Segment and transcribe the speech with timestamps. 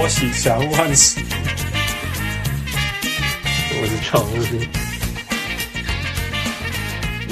[0.00, 1.20] 我是小人物汉斯，
[3.80, 4.62] 我是常务兵，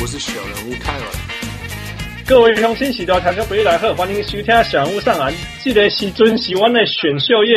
[0.03, 1.07] 我是小人物泰文。
[2.27, 5.33] 各位乡亲，喜多听众朋友来好，欢迎收听小人物上岸。
[5.63, 7.55] 这个时阵是阮的选秀夜，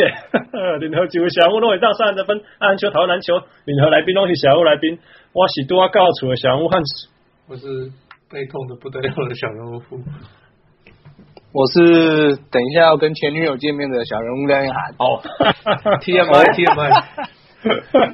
[0.78, 4.96] 联合几位小人物都会当上岸得分，按球讨论篮球，联合来宾都是小人物来宾。
[5.32, 7.08] 我是多告诉的小人物汉斯，
[7.48, 7.90] 我是
[8.30, 10.00] 悲痛的不得了的小人物富。
[11.52, 14.94] 我是等一下要跟前女友见面的小人物亮一涵。
[14.98, 15.20] 哦
[16.00, 16.90] ，TMI TMI，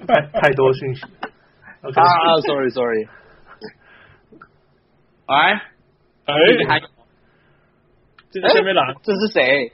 [0.06, 1.02] 太太多信息。
[1.82, 2.00] Okay.
[2.00, 3.06] 啊，sorry sorry。
[5.28, 5.52] 哎
[6.24, 6.34] 哎，
[6.66, 6.80] 还
[8.30, 8.94] 这是下面哪？
[9.02, 9.70] 这是谁？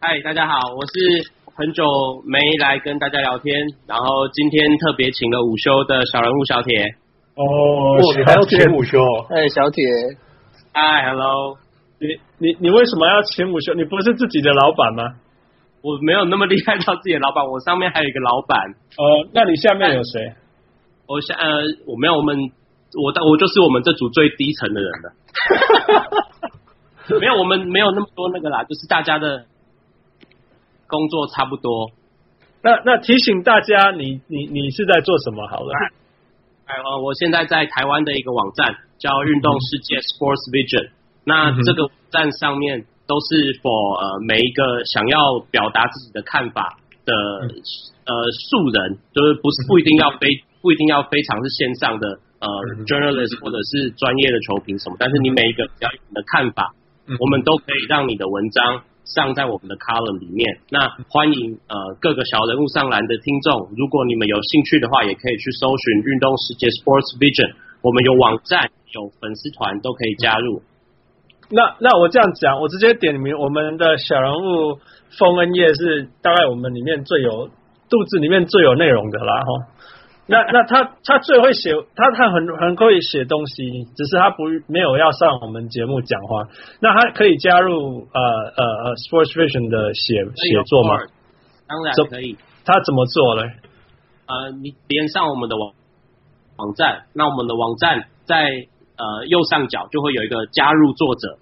[0.00, 1.84] 嗨，大家好，我是很久
[2.26, 3.54] 没来跟大家聊天，
[3.86, 6.96] 然后今天特别请了午休的小人物小铁。
[7.36, 8.98] 哦，你还要请午休？
[9.30, 9.84] 哎，小铁。
[10.72, 11.58] 嗨，hello。
[11.98, 12.08] 你
[12.38, 13.74] 你你为什么要请午休？
[13.74, 15.16] 你不是自己的老板吗？
[15.82, 18.74] 我没有那么厉害到自己的老板，我上面还有一个老板。
[18.98, 20.34] 呃，那你下面有谁？
[21.06, 22.36] 我下呃，我没有，我们
[22.98, 25.12] 我我就是我们这组最低层的人了。
[27.20, 29.46] 没有，我们没有那么多那个啦，就是大家的
[30.88, 31.92] 工作差不多。
[32.62, 35.46] 那那提醒大家，你你你是在做什么？
[35.46, 35.70] 好了，
[36.66, 40.95] 哎，呃，我现在在台湾的一个网站叫运动世界 Sports Vision。
[41.26, 47.12] 那这个网站上面都是 for 呃每一个想要表达自己的看法的
[48.06, 50.30] 呃素人，就是不是不一定要非
[50.62, 52.46] 不一定要非常是线上的呃
[52.86, 56.70] journalist 或者是专业的球评什么，但是你每一个比较有的看法，
[57.18, 60.62] 我们都可以让你的文章上在我们的 column 里面。
[60.70, 70.62] 那欢迎呃各个小人物上篮的听众，如果你们有兴趣的话，也可以去搜寻运动世界 Sports Vision，我们有网站有粉丝团都可以加入。
[71.48, 74.80] 那那我这样讲，我直接点名我们的小人物
[75.16, 77.48] 封恩业是大概我们里面最有
[77.88, 79.46] 肚子里面最有内容的啦哈。
[80.26, 86.48] 那那他他最会写，他他很很会写东西，只是他不没有要上我们节目讲话。
[86.80, 88.20] 那他可以加入呃
[88.56, 90.98] 呃呃 Sports Vision 的写写作吗？
[91.68, 92.36] 当然可以。
[92.64, 93.42] 他怎么做呢？
[94.26, 95.70] 呃，你连上我们的网
[96.56, 98.66] 网站，那我们的网站在。
[98.96, 101.38] 呃，右上角就会有一个加入作者，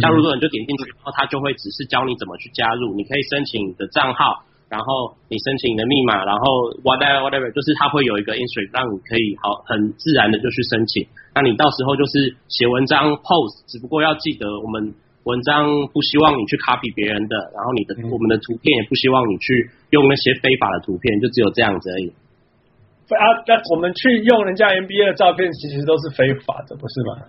[0.00, 2.94] 加入作者你就点进去，然后他就会只是教你怎么去加入。
[2.94, 11.06] 你可以申请你的账号，然后你申请你的密码，然后 whatever whatever，就是他会有一个 instruct 让你可以好很自然的就去申请。
[11.34, 14.94] 那你到时候就是写文章 post，只不过要记得我们
[15.24, 22.12] 文章不希望你去 copy 别人的，然后你的、嗯、我们的图片也不希望你去用那些非法的图片，就只有这样子而已。
[23.12, 27.28] 啊，那我们去用人家 NBA 的照片，其实都是非法的，不是吗？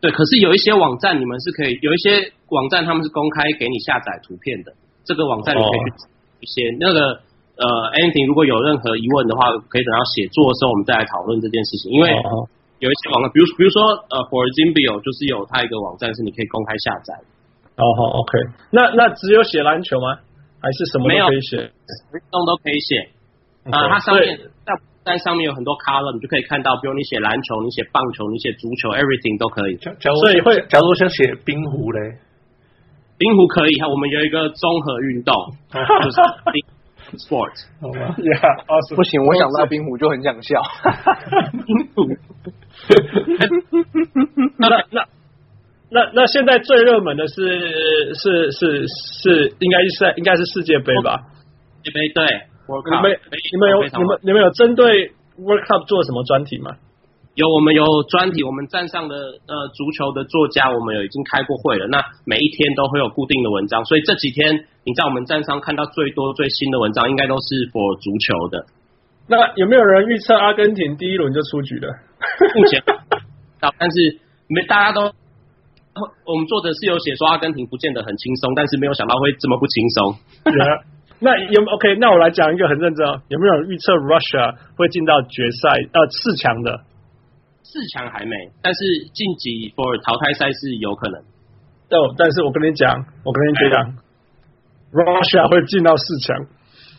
[0.00, 4.72] 对，可是有一些网站你们是可以，有一些网站他们是公开给你下载图片的，
[5.04, 5.96] 这个网站你可以去
[6.40, 7.00] 一些、哦、那个
[7.60, 7.66] 呃
[7.98, 11.92] ，anything 如果有任何疑问的话，可以等到写作的时候我们再来讨论这件事情。
[11.92, 12.08] 因为
[12.80, 17.12] 有一些网站，比如比如说呃，For Zimbio 就是有它一个网站是你可以公开下载。
[17.76, 18.32] 哦好，OK，
[18.72, 20.16] 那那只有写篮球吗？
[20.60, 21.56] 还是什么都可以写？
[22.12, 23.08] 运动都可以写
[23.68, 24.36] 啊、呃，它上面
[25.04, 25.20] 在。
[25.20, 29.76] 上面有很多 column，你就可以看到，比如你写篮球，你写棒球，你写足球，everything 都可以。
[30.16, 32.16] 所以会，假如我想写冰壶嘞，
[33.18, 35.34] 冰壶可以哈，我们有一个综合运动，
[35.68, 36.16] 就是
[37.20, 37.52] sport，
[37.84, 38.16] 好吧.
[38.96, 40.56] 不行，我想到冰壶就很想笑。
[41.52, 42.08] 冰壶。
[44.56, 45.04] 那那
[45.90, 51.20] 那那现在最热门的是是是是应该是应该是世界杯吧？
[51.84, 52.24] 世界杯对。
[52.84, 53.18] 你们
[53.50, 56.76] 你们有你们你们有针对 World Cup 做什么专题吗？
[57.34, 58.42] 有，我们有专题。
[58.42, 61.86] 我们站上的呃足球的作家，我们有已经开过会了。
[61.86, 68.66] 那每一天都会有固定的文章，所以这几天你在我们站上看到最多最新的文章，应该都是 for 足球的。
[69.28, 71.88] 那有没有人预测阿根廷第一轮就出局了？
[72.56, 72.82] 目前，
[73.78, 74.18] 但是
[74.48, 75.02] 没大家都，
[76.26, 80.14] 我们作者是有写说阿根廷不见得很轻松，但是没有想到会这么不轻松。
[81.20, 81.96] 那有 OK？
[81.96, 86.80] 那我来讲一个很认真哦，有没有预测 Russia 会进到决赛呃四强的？
[87.62, 88.80] 四强还没，但是
[89.12, 91.20] 晋级 for 淘汰赛是有可能。
[91.20, 92.88] 哦，但是我跟你讲，
[93.22, 93.94] 我跟你讲
[94.90, 96.40] ，Russia 会进到四强。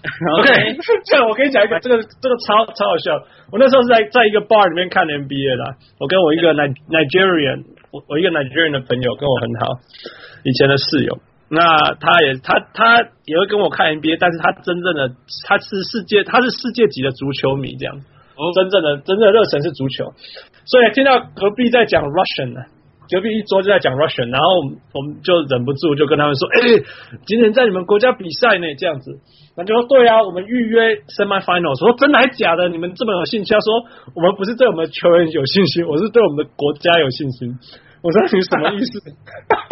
[0.39, 3.11] OK，这样我跟你讲一个，这个这个超超好笑。
[3.51, 5.63] 我那时候是在在一个 bar 里面看 NBA 的，
[5.99, 9.81] 我跟我一个 Nigerian，我我一个 Nigerian 的朋友跟我很好，
[10.45, 11.17] 以前的室友。
[11.51, 15.11] 那他也他他也会跟我看 NBA，但是他真正的
[15.45, 17.99] 他是世界他是世界级的足球迷这样，
[18.39, 20.13] 哦，真正的真正的热忱是足球，
[20.63, 22.61] 所以听到隔壁在讲 Russian 呢，
[23.11, 24.63] 隔壁一桌就在讲 Russian，然后
[24.95, 26.83] 我们就忍不住就跟他们说：“哎、欸，
[27.27, 29.19] 今天在你们国家比赛呢，这样子。”
[29.57, 32.69] 那就说：“对啊，我们预约 Semi Final。”说：“真的还假的？
[32.69, 33.83] 你们这么有兴趣？”他说
[34.15, 37.59] ：“我们不是对我们的球员有信心，我是对我们的国家有信心。”
[38.01, 39.03] 我说：“你什么意思？”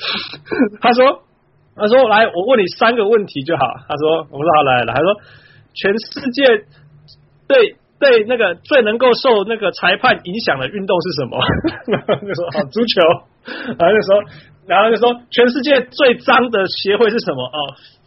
[0.80, 1.22] 他说
[1.76, 5.14] ：“他说来，我问你三个问题就好。”他说：“我说好，来了。”他说
[5.74, 6.64] ：“全世界
[7.48, 11.36] 对。”对，那个最能够受那个裁判影响的运动是什么？
[11.92, 12.96] 然后就说好，足球。
[13.76, 14.24] 然后就说，
[14.66, 17.44] 然后就说全世界最脏的协会是什么？
[17.44, 17.58] 哦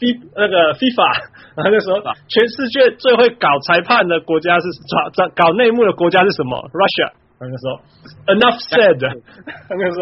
[0.01, 1.29] ，F 那个 FIFA。
[1.55, 4.65] 然后就说全世界最会搞裁判的国家是
[5.13, 7.11] 搞搞内幕的国家是什么？Russia。
[7.39, 7.81] 然后就说
[8.27, 8.99] Enough said。
[9.67, 9.99] 他就说，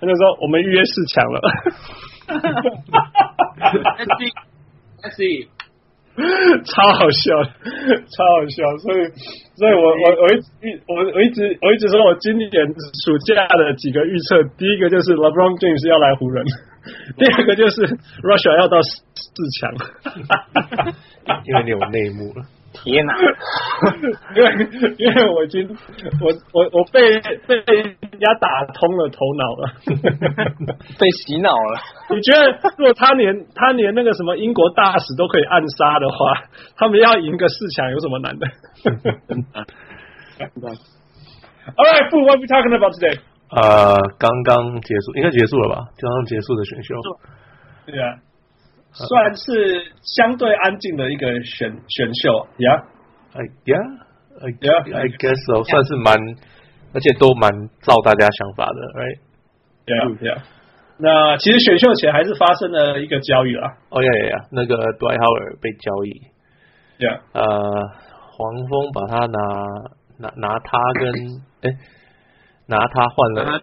[0.00, 1.40] 他就说我们预约四强了。
[3.98, 4.32] Let's see.
[5.02, 5.48] Let's see.
[6.12, 9.08] 超好笑，超好笑，所以，
[9.56, 10.36] 所以我我我一
[10.68, 12.50] 一我我一直我一直说我今年
[13.02, 16.44] 暑假的几个预测，第一个就是 LeBron James 要来湖人，
[17.16, 17.80] 第二个就是
[18.20, 19.00] Russia 要到四
[19.58, 19.72] 强，
[21.46, 22.44] 因为你有内幕了。
[22.72, 23.14] 天哪！
[24.34, 25.68] 因为因为我已经
[26.20, 29.72] 我我我被被人家打通了头脑了，
[30.98, 31.80] 被洗脑了。
[32.10, 36.42] 你觉得如果他连他连那个什么英国大使都可以暗杀的话，
[36.76, 38.46] 他们要赢个四强有什么难的？
[41.76, 43.18] All right, what we talking about today?
[43.50, 45.84] 呃，刚刚结束，应该结束了吧？
[45.98, 46.94] 刚刚结束的选秀。
[47.86, 48.16] 对啊。
[48.92, 56.12] 算是相对安静的一个选选秀，Yeah，I Yeah，I Yeah，I guess so，算是蛮，
[56.92, 57.50] 而且都蛮
[57.80, 60.42] 照大家想法的，Right？Yeah，Yeah。
[60.98, 63.76] 那其实选秀前还是发生了一个交易啦。
[63.88, 66.22] 哦呀呀呀，那个 Dwight Howard 被交易
[67.02, 67.20] ，Yeah。
[67.32, 67.42] 呃，
[68.30, 69.38] 黄蜂把他拿
[70.18, 71.72] 拿拿他跟哎
[72.66, 73.62] 拿他换了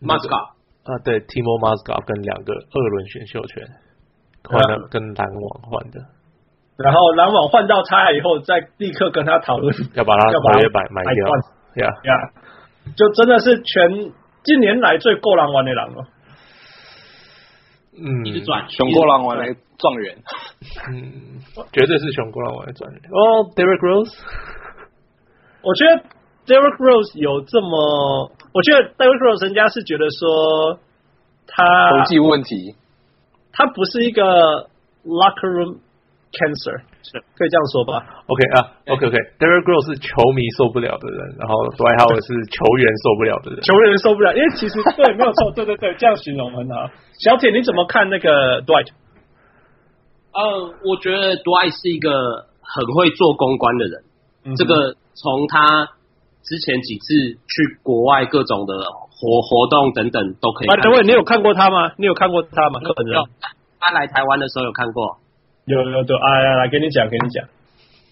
[0.00, 0.54] Mozgov
[0.84, 3.66] 啊，对，Timo Mozgov 跟两个二轮选秀权。
[4.48, 6.00] 换了跟篮网换的，
[6.76, 12.30] 然后篮网换到他以后，再立刻跟他讨论要把他合约买买掉，呀呀，
[12.96, 14.12] 就真的是全
[14.42, 16.04] 近年来最够狼玩的狼了。
[17.94, 20.16] 嗯，转熊过狼玩的状元，
[20.88, 21.40] 嗯，
[21.72, 23.00] 绝对是熊过狼玩的状元。
[23.10, 24.14] 哦，Derrick Rose，
[25.62, 26.02] 我觉得
[26.46, 30.80] Derrick Rose 有这么，我觉得 Derrick Rose 人家是觉得说
[31.46, 32.74] 他国际问题。
[33.52, 34.22] 他不是一个
[35.04, 35.78] locker room
[36.32, 38.56] cancer，是可以这样说吧？OK 啊
[38.88, 46.88] ，OK OK，Derrick Rose 是球迷受不了的人，然后 Dwight Howard 是球员受不了的人，球员受不了，因为其实 对，没有错，对对对，这样形容很好。
[47.20, 48.88] 小铁，你怎么看那个 Dwight？
[50.32, 54.04] 呃，我觉得 Dwight 是一个很会做公关的人，
[54.46, 55.92] 嗯、这个从他
[56.40, 58.72] 之前几次去国外各种的。
[59.22, 60.66] 活活动等等都可以。
[60.82, 61.92] 等会，你有看过他吗？
[61.96, 62.80] 你有看过他吗？
[63.78, 65.18] 他来台湾的时候有看过。
[65.64, 67.46] 有有有，哎来来，跟你讲，跟你讲。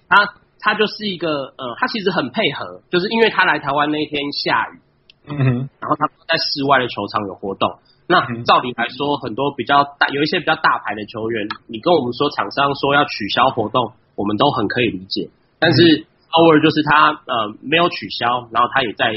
[0.09, 1.29] 他他就是一个
[1.59, 4.79] 呃，他其实很配合，就是因为他来台湾那一天下雨，
[5.27, 5.45] 嗯哼，
[5.81, 7.69] 然后他在室外的球场有活动。
[8.07, 15.29] 那照理来说，很多比较大，有一些比较大牌的球员，你跟我们说厂商说要取消活动，我们都很可以理解。
[15.59, 19.13] 但是偶尔就是他呃没有取消，然后他也在。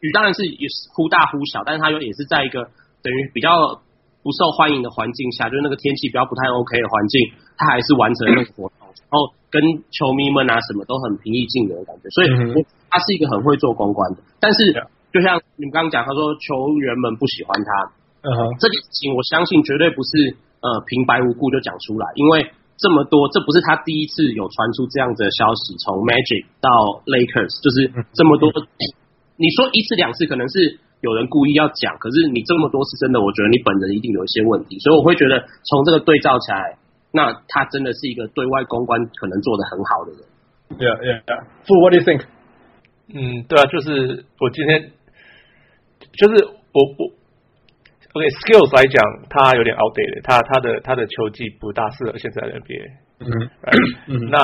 [0.00, 2.70] 雨当然是也是忽大忽小，但是他又也是在一个
[3.02, 3.82] 等于比较
[4.22, 12.28] 不受欢迎的环境下，就是那个天气比较不太 OK 的环境，他还是完成了那个活动，然后跟球迷们啊什么都很平易近人的感觉，所以
[12.90, 14.18] 他是一个很会做公关的。
[14.38, 14.58] 但是
[15.12, 17.70] 就像你们刚刚讲，他说球员们不喜欢他，
[18.22, 26.68] 嗯哼，这件事情我相信绝对不是呃平白无故就讲出来，因为这么多，这不是他第一次有传出这样子的消息，从 Magic 到
[27.06, 28.52] Lakers，就是这么多。
[29.38, 36.76] 你说一次两次可能是有人故意要讲，可是你这么多次真的，我觉得你本人一定有一些问题，所以我会觉得从这个对照起来，
[37.12, 40.20] 那他真的是一个对外公关可能做的很好的人。
[40.74, 41.46] Yeah, yeah, yeah.
[41.64, 42.26] Fu, what do you think?
[43.14, 44.90] 嗯，对啊，就是我今天
[46.12, 47.06] 就是我我
[48.18, 48.98] ，OK，skills、okay, 来讲，
[49.30, 52.90] 他有点 outdated，他他的他的球技不大适合现在的 NBA。
[53.20, 54.38] 嗯哼，那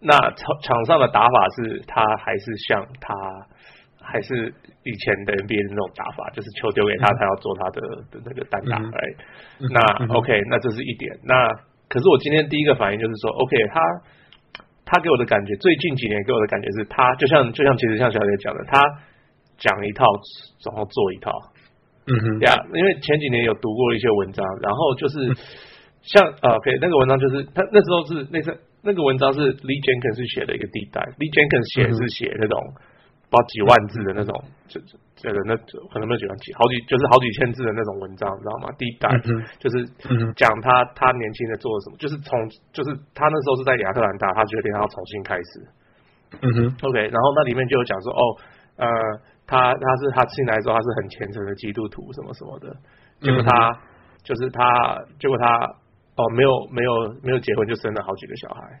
[0.00, 3.14] 那场场上的打法是他还是像他。
[4.04, 4.52] 还是
[4.84, 7.80] 以前的 NBA 的那种打法，就是球丢给他，他要做他的
[8.12, 8.76] 的那个单打。
[8.76, 9.00] 哎、
[9.58, 9.80] 嗯，那
[10.14, 11.08] OK，那这是一点。
[11.24, 11.32] 那
[11.88, 13.80] 可是我今天第一个反应就是说，OK，他
[14.84, 18.76] 他给我的感觉，最近几年给我的感觉是他就像就像其实像小姐讲的，他
[19.56, 20.04] 讲一套，
[20.68, 21.32] 然后做一套。
[22.06, 25.16] 嗯哼，呀，yeah, 因为前几年有读过一些文章，然后就是
[26.02, 32.60] 像啊，OK，那个文章就是他那时候是那个那个文章是 Lee Jenkins 写的一个地带，Lee Jenkins 写是写那种。
[33.30, 34.32] 不知道几万字的那种，
[34.68, 34.80] 就
[35.16, 35.56] 这个那
[35.90, 39.82] 可能没有几万几，好几就是好几千字的那种文章，你知道吗？Deep dive、嗯、就是
[40.34, 42.34] 讲他他年轻的做了什么，就是从
[42.72, 45.50] 就是他那时候是在亚特兰大，他决定要重新开始。
[46.42, 48.22] 嗯哼，OK，然后那里面就有讲说，哦，
[48.76, 48.86] 呃，
[49.46, 52.76] 他他是他进来之后他是很虔诚的基督徒什么什么的，
[53.20, 53.78] 结果他、嗯、
[54.22, 54.62] 就是他
[55.18, 55.46] 结果他
[56.16, 58.80] 哦没有没有没有结婚就生了好几个小孩。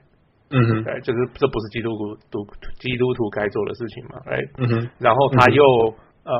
[0.54, 1.90] 嗯哼，对，就是这不是基督
[2.30, 2.46] 徒
[2.78, 4.22] 基督徒该做的事情嘛？
[4.30, 5.60] 哎，嗯哼，然后他又、
[6.22, 6.38] 嗯、呃，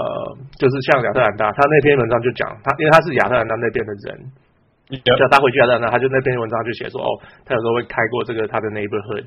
[0.55, 7.11] 就是像亚特兰大，他那篇文章就讲他，因为他是亚特兰大那边的人，叫他回去亚特兰大，他就那篇文章就写说，哦，
[7.45, 9.27] 他有时候会开过这个他的 neighborhood，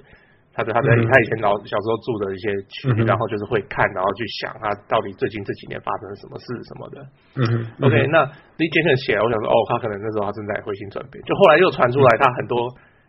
[0.56, 6.96] 他的他的、嗯、他以前老小时候住的一些区、嗯，然后就是会看，然后去想他到底最近这几年发生了什么事什么的。
[7.36, 7.52] 嗯哼
[7.84, 8.24] ，OK，那
[8.56, 12.56] Lee Jenkins 写，我想说，哦，他可能那时候他正在回心转变，就后来又传出来他很多。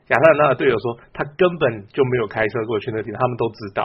[0.09, 3.85] 亚特兰大的队友说，他根本就没有开车过去那地方，他们都知道，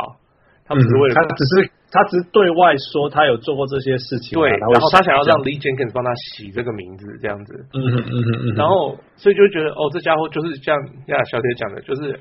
[0.66, 10.74] 他们只是为了、嗯、他只是他只是对外说他有做过这些事情，对，然后他想要让 Lee Jenkins 帮他洗这个名字，这样子，嗯嗯嗯嗯嗯，然后所以就会觉得哦，这家伙就是像
[11.08, 12.20] 亚小铁讲的，就是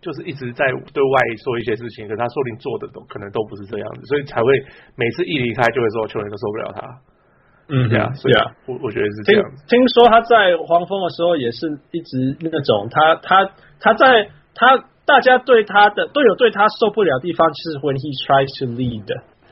[0.00, 4.46] 就是一直在对外说一些事情，可他说不定做的都可能都不是这样子，所以才会
[4.96, 6.80] 每次一离开就会说球员都受不了他。
[7.68, 9.78] 嗯，对啊，对啊，我我觉得是这样听。
[9.80, 13.50] 听说他在黄蜂的时候也是一直那种，他他
[13.80, 19.06] 他在他大家对他的队友对他受不了的地方，就是 when he tries to lead，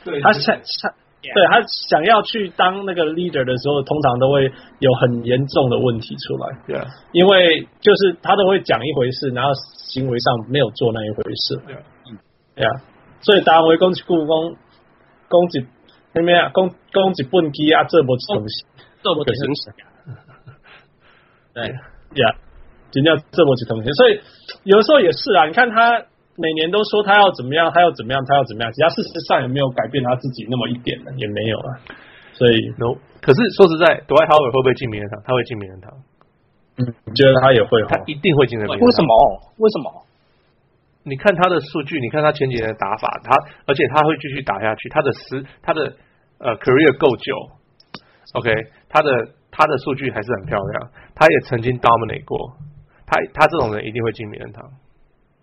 [0.05, 6.59] 对他想他对他想要去当那个 leader 的时候，通常都会有很严重的问题出来。
[6.67, 9.51] 对啊，因为就是他都会讲一回事，然后
[9.89, 11.57] 行为上没有做那一回事。
[11.67, 11.81] 对啊，
[12.57, 12.71] 对啊，
[13.23, 14.57] 所以当回攻击故宫
[15.29, 15.65] 攻击。
[16.13, 16.51] 什么啊？
[16.55, 18.67] 讲讲一本机啊，这么东西，
[19.03, 19.41] 这么东西。
[21.53, 22.35] 对呀，
[22.91, 24.21] 今天这么几东西，所以
[24.65, 25.47] 有的时候也是啊。
[25.47, 26.03] 你看他
[26.37, 31.79] 每年都说他要怎么样，他要怎么样，他要怎么样，其实他事实上也没有改变他自己那么一点的，也没有啊。
[32.33, 32.97] 所以，no。
[33.21, 35.21] 可是说实在，Dwight Howard 会不会进名人堂？
[35.27, 35.93] 他会进名人堂。
[36.79, 37.83] 嗯，你觉得他也会？
[37.85, 38.81] 他一定会进名人堂。
[38.81, 39.13] 为什么？
[39.59, 39.93] 为什么？
[41.03, 43.35] 你看他的数据，你看他前几年的打法，他
[43.67, 44.89] 而且他会继续打下去。
[44.91, 45.95] 他的时，他的
[46.39, 47.33] 呃 career 够久
[48.35, 48.53] ，OK，
[48.91, 49.09] 他的
[49.51, 50.91] 他的数据还是很漂亮。
[51.17, 52.53] 他也曾经 dominate 过，
[53.07, 54.63] 他他这种人一定会进名人堂。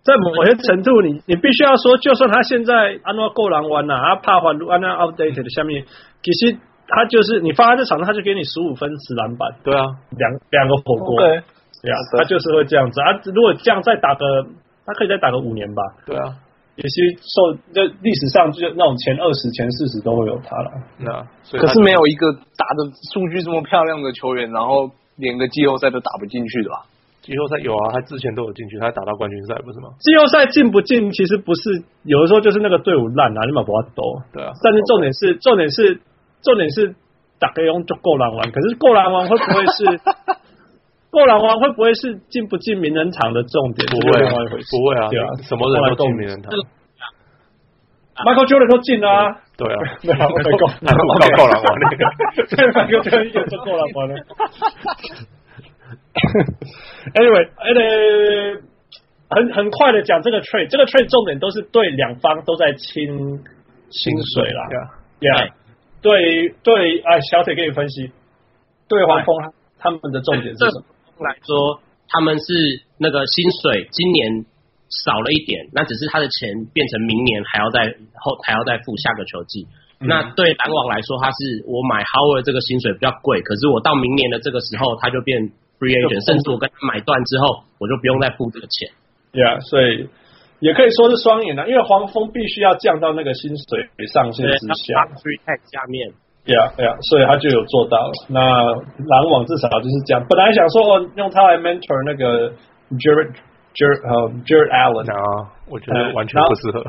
[0.06, 5.84] 在某些程度你，你你必须要说，就算他现在安诺够狼玩了，啊怕还安那 outdated 的下面，
[6.22, 9.82] 其实他就是你放在这场，他就给你十五分十篮板，对啊，
[10.14, 11.42] 两两个火锅，对，
[11.82, 13.18] 对啊，他就是会这样子啊。
[13.34, 14.46] 如果这样再打个。
[14.88, 15.82] 他可以再打个五年吧？
[16.06, 16.32] 对啊，
[16.76, 20.70] 也是受在历史上就是那种前二十、前四十都会有他了。
[20.96, 21.12] 那
[21.60, 26.86] 可是没有一个打的数据这么漂亮的球员，然后连个季后赛都打不进去的吧？
[27.20, 29.90] 季后赛有啊，他之前都有进去，他打到冠军赛不是吗？
[30.00, 34.22] 季后赛进不进其实不是，有的时候就是那个队伍烂啊，你把不要抖。
[34.32, 36.00] 对啊，但是重点是重点是
[36.40, 36.94] 重点是
[37.38, 40.00] 打个用就够狼玩，可是够狼玩会不会是？
[41.10, 43.86] 够狼王会不会是进不进名人堂的重点？
[43.88, 45.08] 不会，不会啊！
[45.08, 46.52] 对啊，什么人都进名人堂。
[48.18, 49.40] Michael Jordan 都进啊！
[49.56, 52.04] 对啊，没有够，那够够狼王那个，
[52.50, 54.14] 对，Michael Jordan 就够狼王了。
[57.14, 58.60] Anyway，
[59.30, 63.40] 很很快的讲这个 trade，这个 trade 重点都是对两方都在清
[63.90, 64.68] 薪水啦。
[65.20, 65.52] Yeah，
[66.02, 68.12] 对对，哎，小铁给你分析，
[68.88, 69.36] 对黄蜂。
[69.80, 70.84] 他们的重点是什么？
[71.24, 74.44] 来说，他们是那个薪水今年
[75.04, 79.66] 少了一点，那只是他的钱变成明年还要再后还要再付下个球季。
[80.00, 88.90] 嗯、那对篮网来说，他是我买 Howard 这个薪水比较贵，可是我到明年的这个时候他就变 free agent，甚至我跟他买断之后，我就不用再付这个钱。
[89.32, 90.08] 对啊，所以
[90.60, 96.14] 也可以说是双赢的，因为黄蜂必须要降到那个薪水上限之下，free tag 下面。
[96.44, 98.12] 对呀，对呀，所以他就有做到了。
[98.28, 100.24] 那篮网至少就是这样。
[100.28, 102.50] 本来想说用他来 mentor 那个
[102.96, 103.36] Jarrett
[103.76, 106.82] Jarrett 呃 Jarrett Allen 啊，我觉得完全不适合。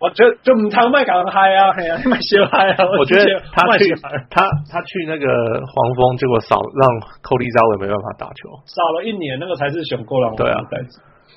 [0.00, 2.88] 我觉得就他卖港嗨啊，哎呀，卖血嗨啊。
[2.98, 3.94] 我觉得他去
[4.30, 5.26] 他他去那个
[5.62, 6.82] 黄蜂，结果少让
[7.22, 10.36] Cody Zeller 没办法打球，少了一年，那个才是选过篮网。
[10.36, 10.58] 对啊，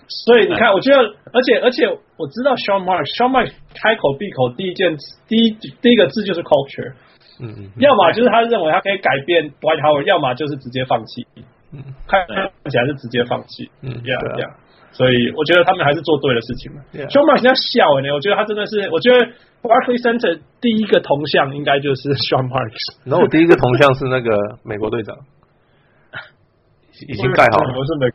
[0.07, 0.97] 所以你看，我觉得，
[1.33, 1.85] 而且而且
[2.17, 6.93] 我知道 Sean Marks，Sean Marks 开口闭口第一件第一第一个字就是 culture。
[7.39, 11.27] 嗯嗯，要么就是他认为他可以改变 White Howard，要么就是直接放弃。
[11.73, 13.69] 嗯，看看起来是直接放弃。
[13.81, 14.51] 嗯，这样这样，
[14.91, 16.81] 所以我觉得他们还是做对的事情嘛。
[17.11, 19.19] Sean Marks 要笑呢，我觉得他真的是，我觉得
[19.61, 22.95] Barclays Center 第一个铜像应该就是 Sean Marks。
[23.03, 24.31] 然后我第一个铜像是那个
[24.63, 25.17] 美国队长，
[27.09, 28.07] 已经盖好了，我是美，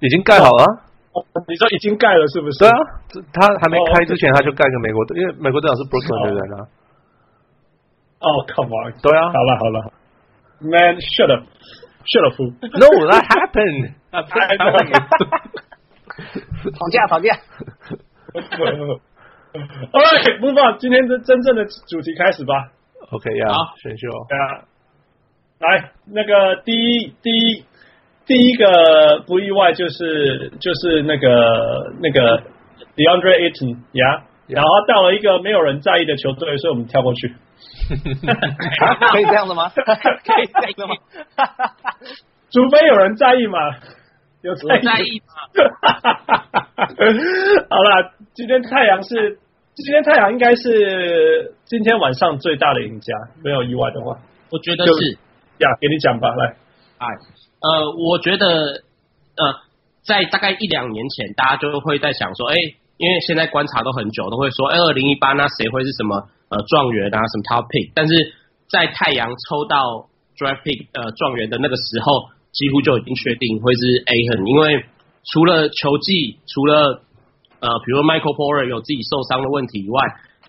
[0.00, 0.64] 已经盖好了。
[1.46, 2.58] 你说已经盖了是不是？
[2.60, 2.76] 对啊，
[3.34, 6.64] 他还没开之前他就盖个美国队，因为美国队长是 Brooklyn 的人啊。
[8.22, 8.94] 哦，Come on！
[9.02, 9.92] 对啊，好了好了
[10.60, 13.94] ，Man，shut up，shut up！No，that happened。
[16.78, 17.30] 吵架吵架。
[19.92, 22.70] Alright，move on，今天真真正的主题开始吧。
[23.10, 24.08] OK 呀，好，选秀。
[24.28, 24.64] 对啊，
[25.60, 27.64] 来那个第一第一。
[28.24, 32.40] 第一个不意外就是就是那个那个
[32.94, 37.34] DeAndre Ayton 呀，然后到了一个没有人在意的球队，所以我们跳过去。
[39.12, 39.70] 可以这样的吗？
[39.74, 39.82] 可
[40.42, 40.94] 以这样的吗？
[42.50, 43.58] 除非有人在意嘛，
[44.42, 45.34] 有在意，在意吗？
[47.70, 49.38] 好了，今天太阳是
[49.74, 54.18] 今天太阳应该是今天晚上最大的赢家，没有意外的话，
[54.50, 55.18] 我觉得是
[55.58, 56.56] 呀，给你讲吧，来，
[56.98, 57.06] 哎。
[57.62, 58.82] 呃，我觉得，
[59.36, 59.54] 呃，
[60.04, 62.56] 在大概一两年前，大家就会在想说，哎，
[62.96, 67.88] 因为现在观察都很久，都会说，哎，二零一八那谁会是什么呃状元啊，什么 top pick？
[67.96, 68.12] 但是
[68.68, 74.84] 在太阳抽到 draft pick 呃状元的那个时候，几乎就已经确定会是 Ayton，因为
[75.24, 77.00] 除了球技，除了
[77.64, 79.98] 呃，比如说 Michael Porter 有自己受伤的问题以外，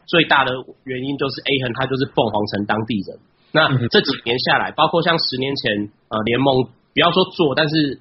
[0.06, 0.52] 最大的
[0.84, 3.18] 原因就是 Ayton 他就是凤凰城当地人。
[3.56, 6.68] 那这几年下来，包括像十年前呃联盟。
[6.94, 7.98] 不要说做，但是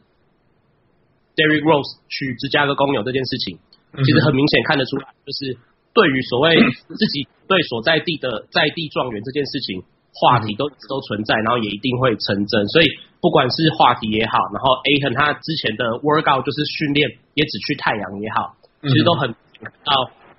[1.32, 3.56] Derrick Rose 去芝加哥公牛这件事情，
[4.04, 5.56] 其实很明显看得出来，就是
[5.96, 6.60] 对于所谓
[6.92, 9.84] 自己对所在地的在地状元这件事情，
[10.16, 12.64] 话题都都存在，然后也一定会成真。
[12.68, 12.88] 所以
[13.20, 17.04] 不管是话题也好，然后 Ayton 他之前的 workout 就是训练
[17.36, 19.28] 也只去太阳也好，其实都很
[19.84, 19.92] 到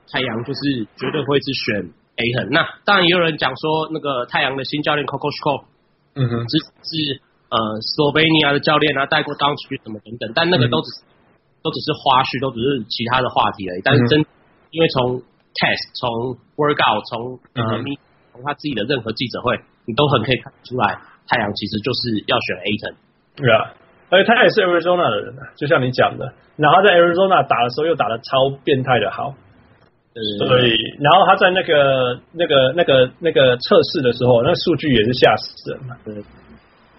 [0.10, 2.50] 太阳就是绝对会是选 Ayton。
[2.50, 5.70] 那当然也有人讲说，那个太阳的新教练 Kokoschko，
[6.18, 7.22] 嗯哼，只是。
[7.54, 13.82] 呃，斯洛维尼亚的教练啊，带过当区什么等等，但那个都只是、嗯、都只是花絮，都只是其他的话题而已。
[13.86, 14.26] 但是真，嗯、
[14.72, 15.22] 因为从
[15.54, 17.98] test、从 workout、从呃咪、
[18.32, 22.96] 从他自己的任何记者会，你都很可以看出来，太阳其实就是要选 Ayton。
[23.36, 23.74] 对啊，
[24.10, 29.34] 而且他也是 Arizona 的人啊，就像你讲的，然后在 Arizona 打的时候又打的超变态的好。
[30.14, 35.98] 对，所以，然后他在那个、那个、那个、那个测试的时候，那数据也是吓死人嘛。
[36.06, 36.14] 对。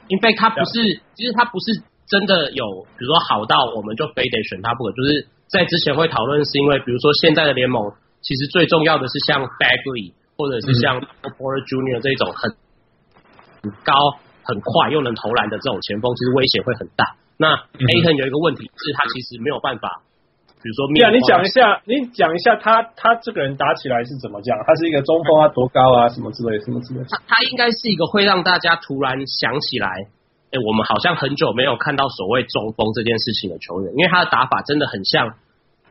[0.08, 0.82] 因为他不是，
[1.14, 2.66] 其实他不是真的有，
[2.98, 4.90] 比如说好到我们就非得选他不可。
[4.90, 7.92] 就是在之前会讨论，是因为比如说现在的联盟，
[8.24, 12.50] 其实最重要的是像 Bagley 或者是像 Porter Junior 这种很
[13.62, 17.14] 很高、很快又能投篮的这种前锋，其实威胁会很大。
[17.36, 20.02] 那 Ayton 有一个问题是，他其实没有办法。
[20.64, 24.56] 比如说，对啊，你讲一下，你讲一下他他这个人打起来是怎么讲？
[24.64, 27.04] 他是一个中锋啊，多高啊，什么之类，什么之类。
[27.04, 30.08] 他他应该是一个会让大家突然想起来，
[30.52, 35.34] 哎，我们好像很久没有看到所谓中锋这件事情的球员，因为他的打法真的很像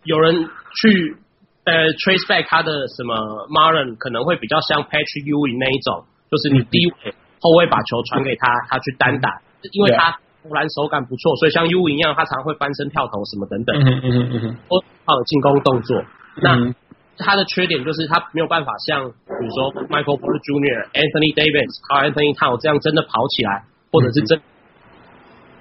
[0.02, 0.50] 有人
[0.82, 1.18] 去
[1.66, 3.16] 呃 trace back 他的什么
[3.50, 10.18] Marlon 可能会比较像 Patrick Ewing 那一种，就是你低位后卫把球传给他，他去单打，因为他。
[10.44, 15.96] 投篮手感不错，所以像 U 一样，他常会翻身跳投什么等等，嗯嗯嗯嗯，或他有进攻动作。
[16.36, 16.76] 嗯、
[17.16, 24.38] 那他的缺点就是他没有办法像比如说 Michael Porter Jr.、Anthony Davis、Karl Anthony Towns 这样真的跑起来，或者是真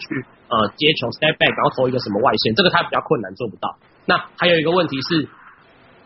[0.02, 3.78] 去呃接球 step back 然后投一个什么外线，这个他比较困难做不到。
[4.04, 5.30] 那还有一个问题是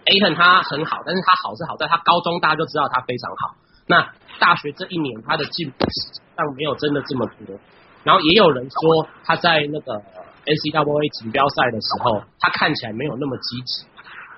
[0.07, 3.57] Aton 他很好，但是他好是好在他高中大家就知道他非常好。
[3.87, 4.07] 那
[4.39, 7.59] 大学这一年他的进步实际上没有真的这么多。
[8.05, 9.99] 然后也有人说他在那个
[10.47, 13.85] NCAA 锦标赛的时候，他看起来没有那么积极。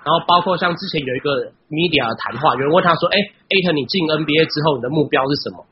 [0.01, 3.17] 然后包括像之前有一个 media 的谈话，有人问他说：“哎
[3.51, 5.67] ，Aton 你进 NBA 之后，你的目标是什么？”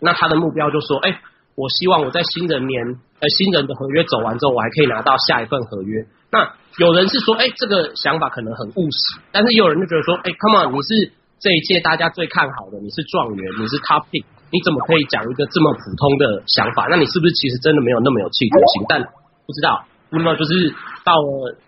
[0.00, 1.20] 那他的目标就说：“哎，
[1.56, 2.80] 我希望我在新人年，
[3.20, 16.86] 呃，新人的合约走完之后，我还可以拿到下一份合约。”那有人是说：“哎，这个想法可能很务实。”但是也有人就觉得说：“哎，come on，你是这一届大家最看好的，你是状元，你是 top pick。”你怎么可以讲一个这么普通的想法？
[16.88, 18.86] 那你是不是其实真的没有那么有企图心？
[18.88, 21.58] 但不知道，那么就是到了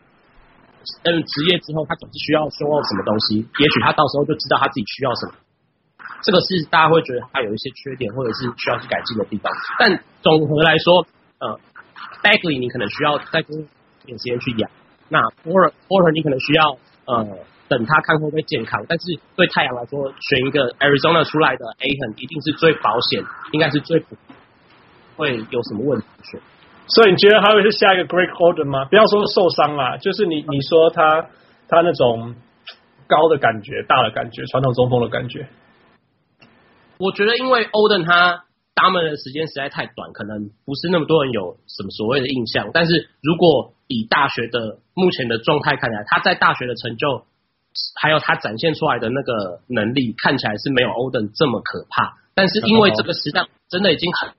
[1.03, 3.43] 嗯职业之后，他总是需要说什么东西。
[3.59, 5.33] 也许他到时候就知道他自己需要什么。
[6.23, 9.53] 这个是大家会觉得他有一些缺点，或者是需要去改进的地方。
[9.81, 11.05] 但总和来说，
[11.41, 11.59] 呃
[12.23, 13.59] ，Bagley 你可能需要再多
[14.07, 14.71] 点时间去养。
[15.09, 17.39] 那 Porter Porter 你可能需要呃。
[17.69, 19.05] 等他看会不会健康，但是
[19.37, 24.17] 对太阳来说，选一个 Arizona 出来的 Ayton 一定是最保险，应该是最不
[25.15, 26.41] 会有什么问题选。
[26.87, 28.87] 所以你觉得他会是下一个 Greg Oden 吗？
[28.87, 31.29] 不要说受伤啦，就是你你说他
[31.69, 32.35] 他那种
[33.07, 35.47] 高的感觉、大的感觉、传统中锋的感觉。
[36.97, 42.71] 我觉得因为 Oden 他打门的时间实在太短，可能不是那么多人有什么所谓的印象。
[42.73, 47.25] 但是如果以大学的目前的状态看来，他在大学的成就，
[48.01, 52.19] 还有他展现出来的那个能力，看起来是没有 Oden 这么可怕。
[52.35, 54.31] 但是因为这个时代真的已经很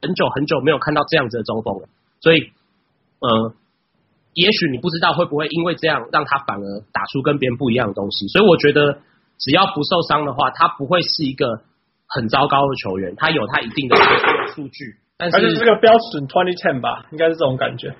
[0.00, 1.88] 很久很久没有看到这样子的中锋了，
[2.20, 2.52] 所以
[3.18, 3.54] 呃，
[4.34, 8.28] 也许你不知道会不会因为这样让他反而打出跟别人不一样的东西。
[8.28, 9.00] 所以我觉得
[9.38, 11.62] 只要不受伤的话，他不会是一个
[12.06, 13.16] 很糟糕的球员。
[13.16, 13.96] 他有他一定的
[14.54, 17.94] 数据，但是这个标准 twenty ten 吧，应该是这种感觉。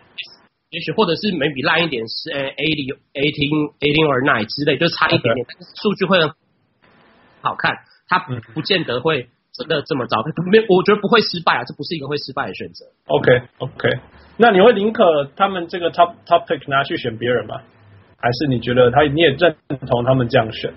[0.71, 6.31] 也许或者是 maybe 烂一点是呃 eighty eighteen eighteen or nine 之类，就差一点点，但是数据会很
[7.43, 7.75] 好看。
[8.07, 8.19] 他
[8.55, 12.87] 不见得会真的这么糟，没，我觉得不会失败啊，这不是一个会失败的选择。
[13.07, 13.99] OK OK，
[14.37, 17.63] 那你会宁可他们这个 top top pick 拿去选别人吗？
[18.19, 19.57] 还是你觉得他你也认
[19.87, 20.73] 同他们这样选？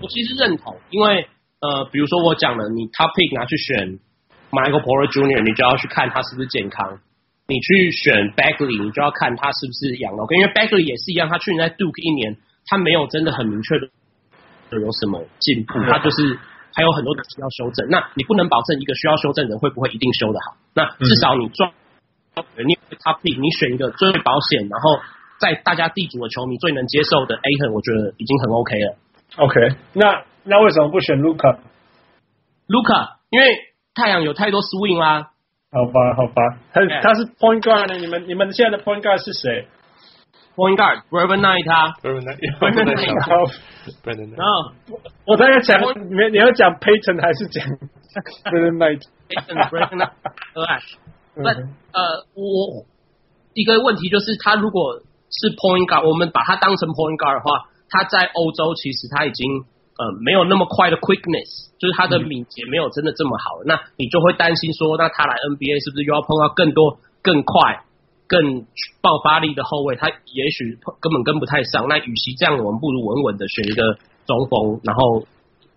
[0.00, 1.26] 我其实认同，因为
[1.60, 3.98] 呃，比如说我讲了，你 top pick 拿去选
[4.50, 7.00] Michael Porter Jr.，你就要去看他是不是健康。
[7.52, 10.24] 你去选 Bagley，你就要看他是不是养了。
[10.32, 13.92] 因为 Bagley 也是一样，他去年在 Duke 一年，他没有真的很明确的
[14.80, 16.40] 有什么进步，他就是
[16.72, 17.92] 还有很多的需要修正。
[17.92, 20.56] 那你不能保证一个需要修正的人会不会一定修得好。
[20.72, 21.68] 那至少你抓
[22.56, 25.04] 你 top pick，你选一个最保险，然后
[25.36, 28.96] 在大家地主的球迷最能接受的 Ayton，我觉得已经很 OK 了。
[29.36, 31.60] OK，那那为什么不选 Luca？Luca，
[33.28, 33.58] 因为
[33.94, 35.31] 太阳有太多 swing 啦。
[35.72, 37.96] 好吧，好吧，他他是 point guard 呢？
[37.96, 39.66] 你们你们现在的 point guard 是谁
[40.54, 43.48] ？point guard，Brevin Knight 他，Brevin Knight，Brevin Knight，然后
[45.24, 47.64] 我在讲，你你要讲 Payton 还是讲
[48.52, 50.12] Brevin Knight？Brevin Knight，
[51.36, 52.84] 那呃，我
[53.54, 59.64] 一个问题就是，他如果是 point guard，我们把他当成 point guard 的话，他在欧洲其实他已经。
[59.98, 63.62] 呃，没有那么快的 quickness，就是他的敏捷没有真的这么好。
[63.66, 67.84] 那你就会担心说，那他来 NBA 是不是又要碰到更多、更快、
[68.26, 68.66] 更
[69.00, 69.96] 爆发力的后卫？
[69.96, 71.88] 他也许根本跟不太上。
[71.88, 75.26] 那与其这样，我们不如稳稳的选一个中锋，然后。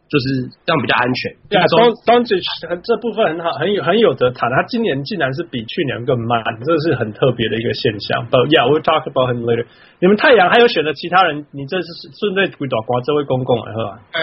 [0.07, 1.33] 就是这样比较安全。
[1.49, 1.65] 对啊
[2.05, 2.45] ，Doncic
[2.85, 4.49] 这部分很好，很有很有得谈。
[4.51, 8.29] 他今年竟然是比去年更慢，这是很特别的一个现象。
[8.29, 9.65] But yeah, we'll talk about him later。
[9.99, 11.45] 你们太阳还有选择其他人？
[11.51, 13.99] 你这是顺便回答瓜这位公公来是吧？
[14.13, 14.21] 哎，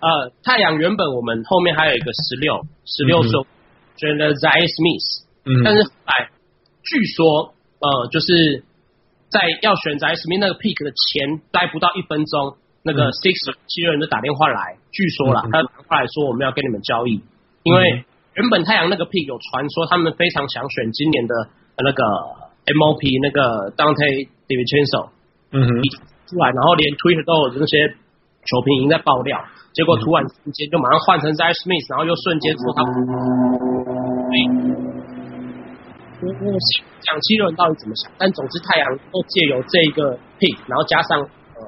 [0.00, 3.44] 呃，太阳原本我们后面还有一个十六十六顺
[3.96, 6.30] 选了 Zhaire Smith，嗯，但是后来
[6.82, 8.64] 据说呃，就是
[9.30, 12.56] 在要选 Zhaire Smith 那个 pick 的前待不到一分钟。
[12.84, 17.16] 那个 Six 七六人就打电话来，据说啦，他打电话来说我们要跟你们交易，
[17.64, 18.04] 因为
[18.36, 21.32] 原本太阳那个 pick 有传说他们非常想选今年的
[21.80, 22.04] 那个
[22.68, 25.08] MOP 那个 Dante DiVincenzo，
[25.50, 25.80] 嗯哼，
[26.28, 27.88] 出来，然后连 Twitter 都有那些
[28.44, 29.40] 球评已经在爆料，
[29.72, 34.40] 结果突然之间就马上换成 Zhaire Smith，然后又瞬间说他，所以
[36.20, 36.56] 我我
[37.00, 41.16] 讲七六人到底怎么想，但总之太阳都借由这一个 pick，然后加上
[41.56, 41.64] 呃。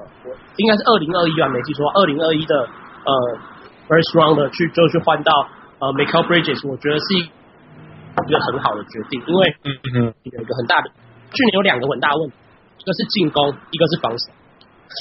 [0.57, 2.65] 应该是二零二一吧，没记错，二零二一的
[3.05, 3.11] 呃
[3.87, 5.47] first round 的去就去换到
[5.79, 9.55] 呃 Mikal Bridges，我觉得是一个很好的决定，因为
[10.23, 10.89] 一个很大的，
[11.33, 12.35] 去年有两个很大的问题，
[12.79, 14.31] 一个是进攻，一个是防守，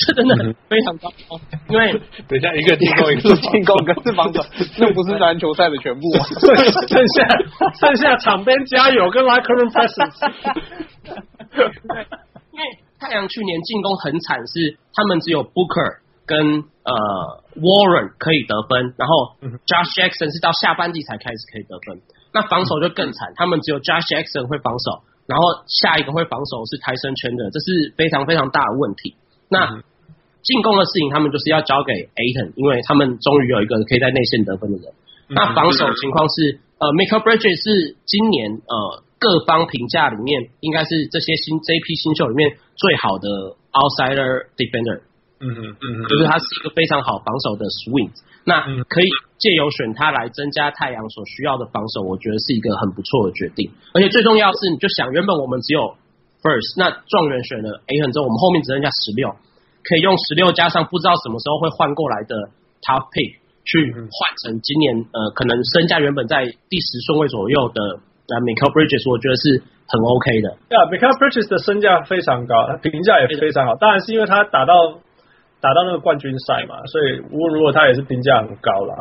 [0.06, 1.40] 这真的很非常糟糕。
[1.68, 1.92] 因为
[2.28, 4.44] 等一下一个进攻，一个是进攻，一个是防守，
[4.78, 6.26] 那不是篮球赛的全部啊，
[6.88, 7.28] 剩下
[7.80, 10.20] 剩下场边加油跟 locker room presence。
[12.52, 12.64] 因为
[13.00, 16.92] 太阳去年进攻很惨，是他们只有 Booker 跟呃
[17.56, 22.00] Warren 可以得分，然后 Josh Jackson 是到下半季才开始可以得分。
[22.32, 29.16] 那防守就更惨，他们只有 Josh Jackson 会防守，然后下一个会防守是 Tyson Chandler，这是非常非常大的问题。
[29.48, 29.82] 那
[30.42, 34.92] 进攻的事情他们就是要交给 Ayton，因为他们终于有一个可以在内线得分的人。
[35.28, 39.04] 那防守情况是呃 Mikal Bridges 是今年呃。
[39.16, 45.00] 各方评价里面，应该是这些新这一批新秀里面最好的 outsider defender。
[45.40, 48.10] 嗯嗯嗯，就是他是一个非常好防守的 swing。
[48.44, 53.70] 那可以借由选他来增加太阳所需要的防守，我觉得是一个很不错的决定。
[53.94, 55.96] 而且最重要是，你就想原本我们只有
[56.42, 59.34] first，那状元选了 Ayton 之后，我们后面只剩下十六，
[59.82, 62.36] 可以用十六加上不知道什么时候会换过来的
[62.84, 68.00] top pick 去换成今年呃可能身价原本在第十顺位左右的。
[68.24, 70.56] 那 Michael Bridges 我觉得是很 OK 的。
[70.72, 73.76] 对啊，Mikal Bridges 的身价非常高，他评价也非常好。
[73.76, 74.96] 当然是因为他打到
[75.64, 78.92] 打到那个冠军赛嘛，所以无论如果他也是评价很高啦。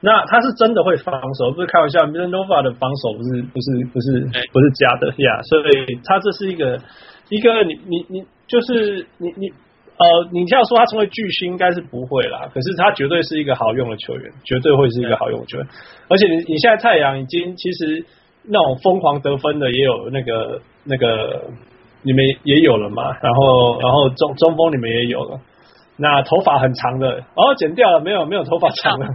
[0.00, 2.06] 那他是真的会防守，不是开玩笑。
[2.06, 6.80] Villanova 的防守不是不是不是不是假的呀，所以他这是一个
[7.28, 9.52] 一个你你你就是你你
[10.00, 15.66] 呃，你要说他成为巨星应该是不会啦，可是他绝对是一个好用的球员，绝对会是一个好用的球员。
[16.08, 18.06] 而且你你现在太阳已经其实。
[18.48, 21.50] 那种疯狂得分的也有那个那个
[22.02, 25.40] 你们也有了嘛，然后然后中中锋你们也有了，
[25.96, 29.06] 那头发很长的，哦，剪掉了，没有没有头发长了，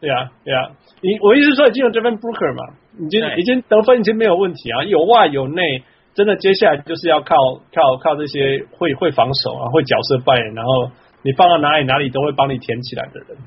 [0.00, 0.70] 对啊对啊，
[1.00, 5.82] 你我意思说已经有 Devin Booker 嘛，已经已经得分已经没有问题啊，有外有内，
[6.14, 7.36] 真的接下来就是要靠
[7.72, 10.90] 靠靠这些会会防守啊，会角色扮演，然后
[11.22, 13.38] 你放到哪里哪里都会帮你填起来的人，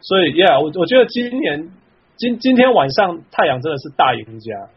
[0.00, 1.70] 所以 Yeah，我我觉得今年
[2.16, 4.68] 今今天晚上太阳真的是大赢家，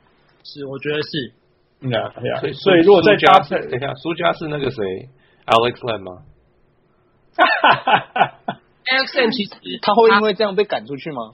[0.43, 1.33] 是我觉得是。
[1.79, 4.83] 嗯啊，对啊，所以所以如果再加，等一下，苏家是那个谁
[5.45, 6.23] ，Alex Len 吗？
[7.37, 11.33] 哈哈哈哈哈，Alex Len 其实他会因为这样被赶出去吗？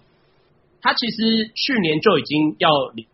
[0.81, 3.07] 他其实去年就已经要离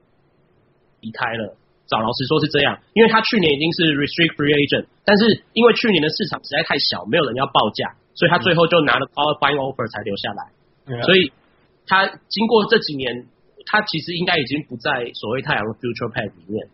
[1.02, 1.54] 离开了，
[1.86, 10.50] 找老师说是这样，因为他去年已经是 restrict free agent，但是因为去年的市场实在太小，没有人要报价，所以他最后就拿了 qualifying offer 才留下来，
[10.90, 11.32] 嗯、所以
[11.86, 13.30] 他经过这几年，
[13.70, 16.68] 他其实应该已经不在所谓太阳的 future pad 里面。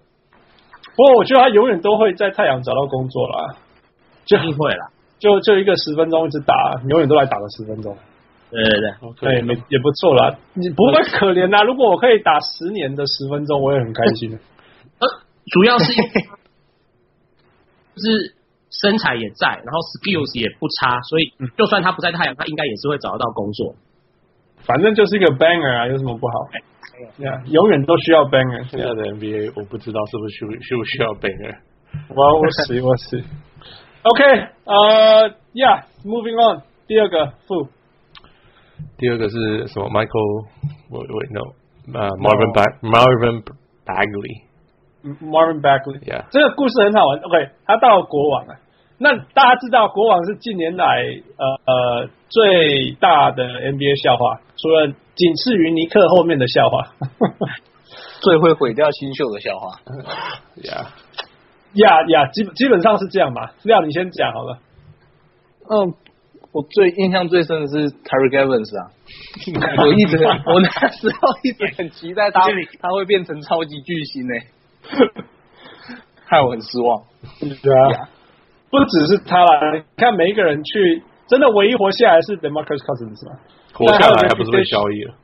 [0.96, 3.60] 不过我觉得他永远都会在太阳找到工作啦，
[4.24, 4.95] 就一定会啦，
[5.26, 6.54] 就就一个十分钟一直打，
[6.88, 7.98] 永远都来打个十分钟。
[8.52, 8.80] 对对
[9.20, 10.38] 对，对，没也不错啦。
[10.54, 14.38] 你不会可怜啦，如果我可以打十年的十分钟，我也很开心。
[15.02, 15.08] 呃，
[15.52, 15.92] 主要是
[17.96, 18.36] 就是
[18.70, 23.74] 身材也在，然后 skills 也不差，所以就算他不在太阳，他应该也是会找得到工作。
[24.64, 26.34] 反正就是一个 banger 啊，有什么不好
[27.20, 28.70] ？Yeah, 永远都需要 banger。
[28.70, 31.58] 现在的 NBA 我不知道是不是需需不需要 banger。
[32.16, 33.24] 我我是我是。
[34.06, 34.22] OK，
[34.66, 36.62] 呃、uh,，Yeah，moving on。
[36.86, 37.68] 第二个负。
[39.00, 40.46] 第二个是什么？Michael，
[40.92, 41.42] 我我 no，
[41.92, 43.42] 呃、uh,，Marvin Bag，Marvin
[43.84, 44.46] Bagley。
[45.02, 46.00] Marvin Bagley。
[46.06, 47.18] Yeah，这个故事很好玩。
[47.18, 48.58] OK，他到了国王了。
[49.00, 51.02] 那大家知道国王是近年来
[51.38, 56.94] 呃呃最大的 NBA 笑话，除了仅次于尼克后面的笑话，
[58.22, 59.80] 最会毁掉新秀的笑话。
[60.62, 60.94] 呀
[61.76, 63.52] 呀呀，基基本上是这样嘛。
[63.64, 64.60] 廖你先讲好了。
[65.70, 65.94] 嗯，
[66.52, 68.92] 我最印象最深的是 Terry Evans 啊，
[69.84, 72.42] 我一直 我那时候一直很期待他
[72.82, 74.34] 他会变成超级巨星呢，
[76.26, 77.04] 害我很失望。
[77.40, 78.10] 对啊。
[78.70, 83.38] 不只是他啦，你看每一个人去，真的唯一活下来是 DeMarcus Cousins 是吗？
[83.74, 85.16] 活下来还不是被交易了？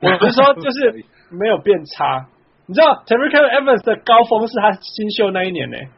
[0.00, 2.26] 我不是说就是没有变差。
[2.66, 5.88] 你知道 Tyreke Evans 的高峰是他新秀那一年呢、欸，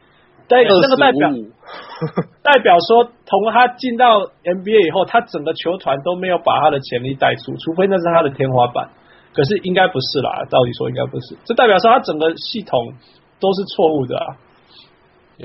[0.47, 1.29] 代那个代表
[2.43, 8.89] 代表说，从他进到 NBA 以后，他整个球团都没有把他的潜力带出，除非那是他的天花板。
[9.33, 11.37] 可是应该不是啦，照理说应该不是。
[11.45, 12.93] 这代表说他整个系统
[13.39, 14.35] 都是错误的啊。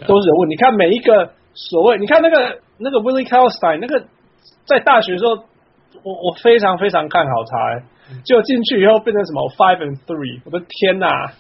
[0.06, 4.06] 都是人物，你看每一个所谓，你看那个那个 Willie Cauley-Stein 那个
[4.64, 5.34] 在大学的时候，
[6.02, 7.82] 我我非常非常看好他，欸，
[8.24, 11.32] 结果进去以后变成什么 five and three，我的天呐，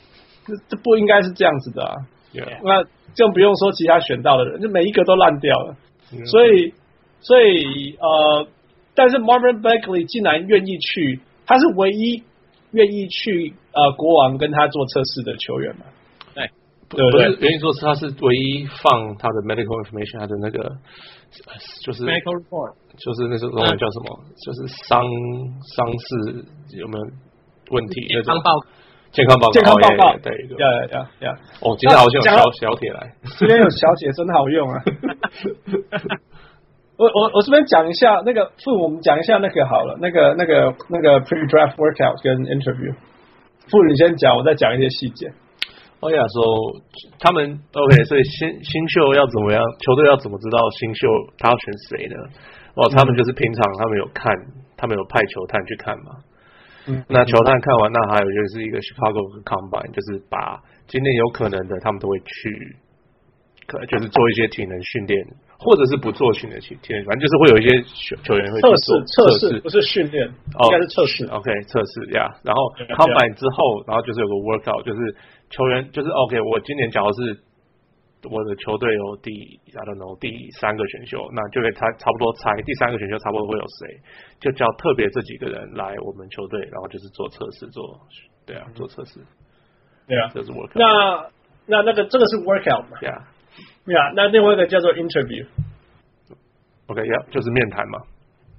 [0.46, 1.94] 这这不应该是这样子的啊
[2.32, 2.58] ！Yeah.
[2.64, 2.84] 那
[3.16, 5.76] 更不用说其他选到的人，就每一个都烂掉了。
[6.12, 6.26] Yeah.
[6.26, 6.74] 所以
[7.20, 8.46] 所以呃，
[8.94, 12.22] 但是 Marvin Bagley 竟然愿意去，他是唯一
[12.72, 15.86] 愿意去呃国王跟他做测试的球员嘛？
[16.96, 20.76] 对不是原因说是他是唯一放他的 medical information，他的那个
[21.84, 24.20] 就是 medical report，就是那种中文叫什么？
[24.36, 25.02] 就是伤
[25.72, 26.44] 伤势
[26.76, 27.04] 有没有
[27.70, 28.06] 问题？
[28.08, 28.50] 健康报
[29.12, 31.38] 健康报告，健康报告，对，呀呀呀！
[31.60, 34.82] 哦，今天好像有小小铁来，今天有小铁真好用啊！
[36.96, 42.94] 我我我这边讲一下那个，傅，我们讲一下那个好了，那个那个那个 pre-draft workout 跟 interview，
[43.68, 45.32] 傅你先讲，我再讲一些细节。
[46.02, 46.42] 欧亚说，
[47.20, 49.62] 他们 OK，所以新新秀要怎么样？
[49.86, 51.06] 球队要怎么知道新秀
[51.38, 52.16] 他要选谁呢？
[52.74, 54.34] 哦，他们就是平常他们有看，
[54.76, 56.10] 他们有派球探去看嘛。
[56.88, 62.74] 嗯，那球探看完，那还有就是一个 Chicago Combine，就是把今天有可能的，他们都会去，
[63.68, 65.22] 可能就是做一些体能训练，
[65.56, 71.26] 或者是不做训练体体能，反正就是会有一些球球员会测试测试，不是训练，应该是测试。
[71.30, 72.26] OK，测试呀。
[72.42, 75.14] 然后 Combine 之后，然后就是有个 workout，就是。
[75.52, 77.38] 球员就是 OK，我今年假如是
[78.30, 79.30] 我的球队有第
[79.74, 84.00] I don't know 第三个选秀，那就可以猜差不多猜第三个选秀差不多会有谁，
[84.40, 87.82] 就叫特别这几个人来我们球队，然后就是做测试，做
[88.46, 89.20] 对啊，做测试，
[90.06, 90.78] 对啊，这是 workout。
[90.78, 91.28] 那
[91.66, 92.96] 那那个这个是 workout 嘛？
[93.00, 93.28] 对啊，
[93.84, 94.12] 对啊。
[94.14, 95.44] 那另外一个叫做 interview。
[96.86, 97.98] OK，呀，就是面谈嘛。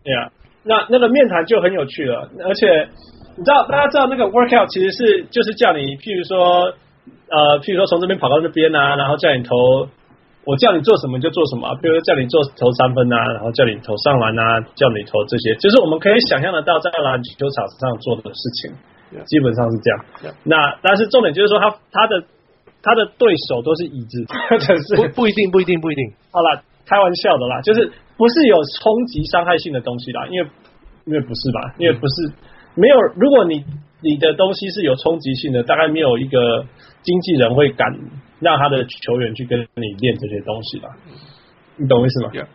[0.03, 0.32] 对啊，
[0.63, 2.89] 那那个面谈就很有趣了，而且
[3.38, 6.75] 你知道大家知道那个 workout 其实是就是叫你，譬如说。
[7.05, 9.53] 呃，譬如说从这边跑到那边啊，然后叫你投，
[10.45, 18.71] 我叫你做什么就做什么，比如说叫你做投三分啊，然后叫你投上篮啊，叫你投这些，就是我们可以想象得到在篮球场上做的事情，
[19.25, 20.35] 基本上是这样。
[20.43, 22.23] 那但是重点就是说他他的
[22.81, 24.23] 他的对手都是椅子，
[25.15, 26.03] 不一定不一定不一定。
[26.31, 30.47] 好啦，开玩笑的啦，就是不是有冲击伤害性的东西啦，因为
[31.05, 31.73] 因为不是吧？
[31.79, 32.31] 因为不是
[32.75, 33.63] 没有，如果你
[34.03, 36.65] 你的东西是有冲击性的，大概没有一个
[37.01, 37.87] 经纪人会敢
[38.39, 40.89] 让他的球员去跟你练这些东西吧？
[41.77, 42.33] 你懂我意思吗？
[42.33, 42.47] 呀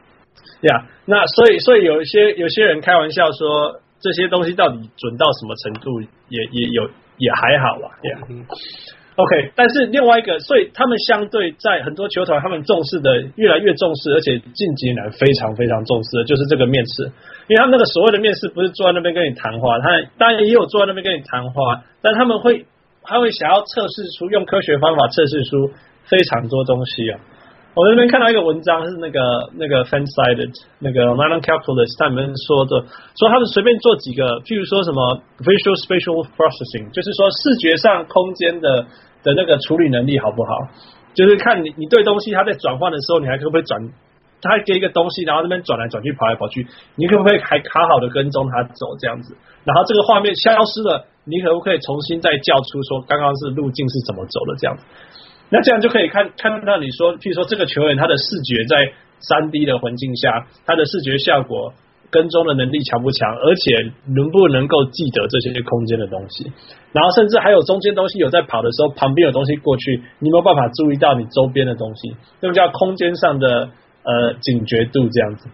[0.63, 0.71] ，yeah.
[0.71, 3.81] yeah, 那所以所以有一些有些人开玩笑说。
[4.01, 8.19] 这些东西到底准到什么程度也，也也有也还好吧，对呀。
[9.17, 17.11] OK，但是另外一个，所以他们相对在很多球团，他们重视的越来越重视，而且近几年来非常非常重视的就是这个面试，
[17.49, 22.67] 因为他们那个所谓的面试不是坐在那边跟你谈话，他当然也有坐在那边跟你谈话，但他们会
[23.03, 25.73] 他会想要测试出用科学方法测试出
[26.05, 27.19] 非常多东西啊。
[27.75, 29.21] 我那边看到一个文章，是那个
[29.55, 32.85] 那个 Fansided 那个 Milan Capitalist 他们说的，
[33.17, 38.85] 说他们随便做几个，譬如说什么 Visual Spatial Processing，就是说视觉上空间的
[39.23, 40.51] 的那个处理能力好不好？
[41.15, 43.81] 就是看你你对东西它在转换的时候，你还可不可以转？
[44.41, 49.37] 他给一个东西，然后那边转来转去，跑来跑去，你可不可以还卡好的跟踪他走这样子？
[49.65, 54.85] 然后这个画面消失了，你可不可以重新再叫出说刚刚是路径是怎么走的这样子？
[55.51, 61.73] 那这样就可以看看到你说，譬如说这个球员他的视觉在三 D 的环境下，他的视觉效果
[62.11, 66.53] 跟踪的能力强不强，而且能不能够记得这些空间的东西，
[66.93, 73.71] 然后甚至还有中间东西有在跑的时候，旁边有东西过去，你没有办法注意到你周边的东西，这个叫空间上的
[74.09, 75.49] 呃警觉度这样子。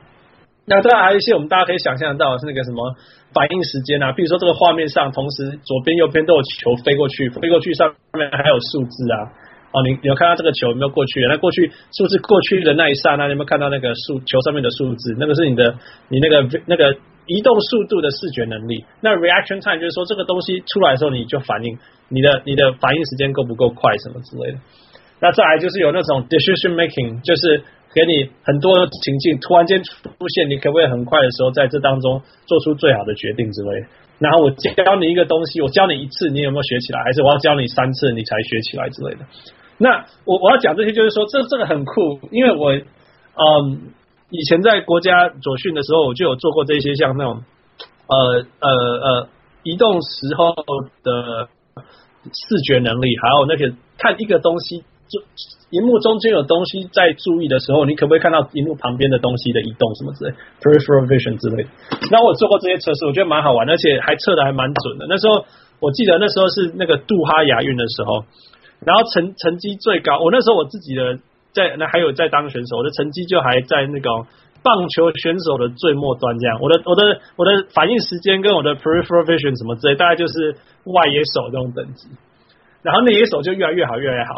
[0.66, 2.94] 那当然还有一些我们大家可以想象到是那个什么
[3.34, 9.18] 反应时间啊，比如说这个画面上同时左边右边都有球飞过去，飞过去上面还有数字啊。
[9.74, 11.20] 哦，你你有看到这个球有没有过去？
[11.26, 15.16] 那过去数字过去的那一刹那，你有没有看到那个数球上面的数字？
[15.18, 15.74] 那个是你的
[16.08, 18.84] 你那个那个移动速度的视觉能力。
[19.00, 21.76] 那 reaction time 就是说这个东西出来的时候你就反应，
[22.08, 24.58] 你的你的反应时间够不够快什么之类的。
[25.18, 29.92] 那再来就是有那种 decision making，就是给你很多情境突然间出
[30.34, 33.86] 现，你可不可以很快的时候在这当中做出最好的决定之类。
[34.18, 37.02] 然后我教你一个东西，我教你一次，你有没有学起来？
[37.04, 39.20] 还是我要教你三次你才学起来之类的？
[39.78, 43.92] 那我我要讲这些，就是说这这个很酷，因为我嗯
[44.30, 47.42] 以前在国家左训的时候，我就有做过这些像那种
[48.06, 49.28] 呃呃呃
[49.64, 50.54] 移动时候
[51.02, 51.48] 的
[52.24, 55.20] 视觉能力，还有那个看一个东西，就
[55.70, 61.68] 荧幕中间有东西在注意的时候，你可不可以看到荧幕旁边的东西的移动什么之类，peripheral vision 之类的。
[62.10, 65.06] 那我做过这些测试，我觉得蛮好玩，而且还测的还蛮准的。
[65.08, 65.44] 那时候
[65.80, 68.24] 我记得那时候是那个杜哈亚运的时候。
[68.84, 71.16] 然后成成绩最高，我那时候我自己的
[71.54, 74.10] 在那还有在当选手，我的成绩就还在那个
[74.62, 76.58] 棒球选手的最末端这样。
[76.60, 82.08] 我的我的我的反应时间跟我的 peripheral vision 什么之类，大概就是外野手这种等级。
[82.82, 84.34] 然后内野手就越来越好，越来越好。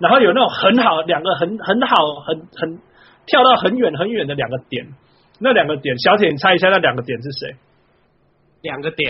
[0.00, 2.78] 然后有那种很好两个很很好很很
[3.26, 4.88] 跳到很远很远的两个点，
[5.38, 7.54] 那两个点，小铁你猜一下那两个点是谁？
[8.62, 9.08] 两个点，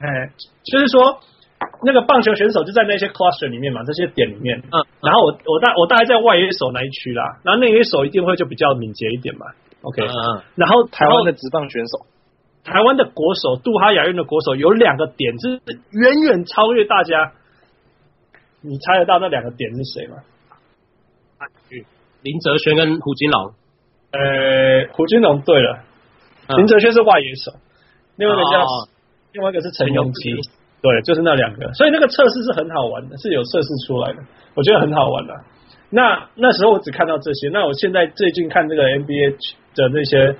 [0.00, 0.30] 哎，
[0.64, 1.20] 就是说。
[1.84, 4.58] 那个棒球选手就在那些 cluster 里面嘛，这些点里面。
[4.58, 4.82] 嗯。
[5.00, 9.46] 然后我我大我大概在外野手那一区啦，然后内野手一定会就比较敏捷一点嘛。
[9.82, 10.02] OK。
[10.02, 10.42] 嗯。
[10.56, 12.06] 然后台湾的职棒选手，
[12.64, 15.60] 台湾的国手杜哈亚运的国手有两个点，就是
[15.92, 17.30] 远远超越大家。
[18.60, 20.16] 你猜得到那两个点是谁吗？
[22.22, 23.52] 林哲轩跟胡金龙。
[24.12, 25.84] 呃，胡金龙对了，
[26.48, 27.52] 嗯、林哲轩是外野手，
[28.16, 28.88] 另外一个叫、哦、
[29.32, 30.34] 另外一个是陈永基。
[30.82, 34.18] 对，就是那两个，所以那个测试是很好玩的，是有测试出来的，
[34.54, 35.34] 我觉得很好玩的。
[35.90, 39.36] 那那时候我只看到这些，那我现在最近看这个 NBA
[39.76, 40.34] 的那些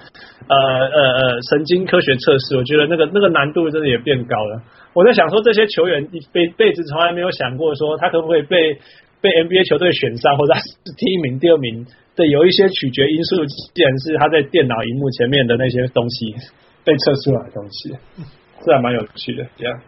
[0.48, 4.62] 呃呃呃神经科学测试，我觉得那个那个难度真的也变高了。
[4.94, 8.78] 我在想说，这些球员一辈辈子从来没有想过说他可不可以被
[9.22, 16.34] 被 NBA 球队选上，或者是第一名、第二名的有一些取决因素，既然是他在电脑荧幕前面的那些东西
[16.82, 17.94] 被测出来的东西，
[18.66, 19.80] 这还蛮有趣的，这样。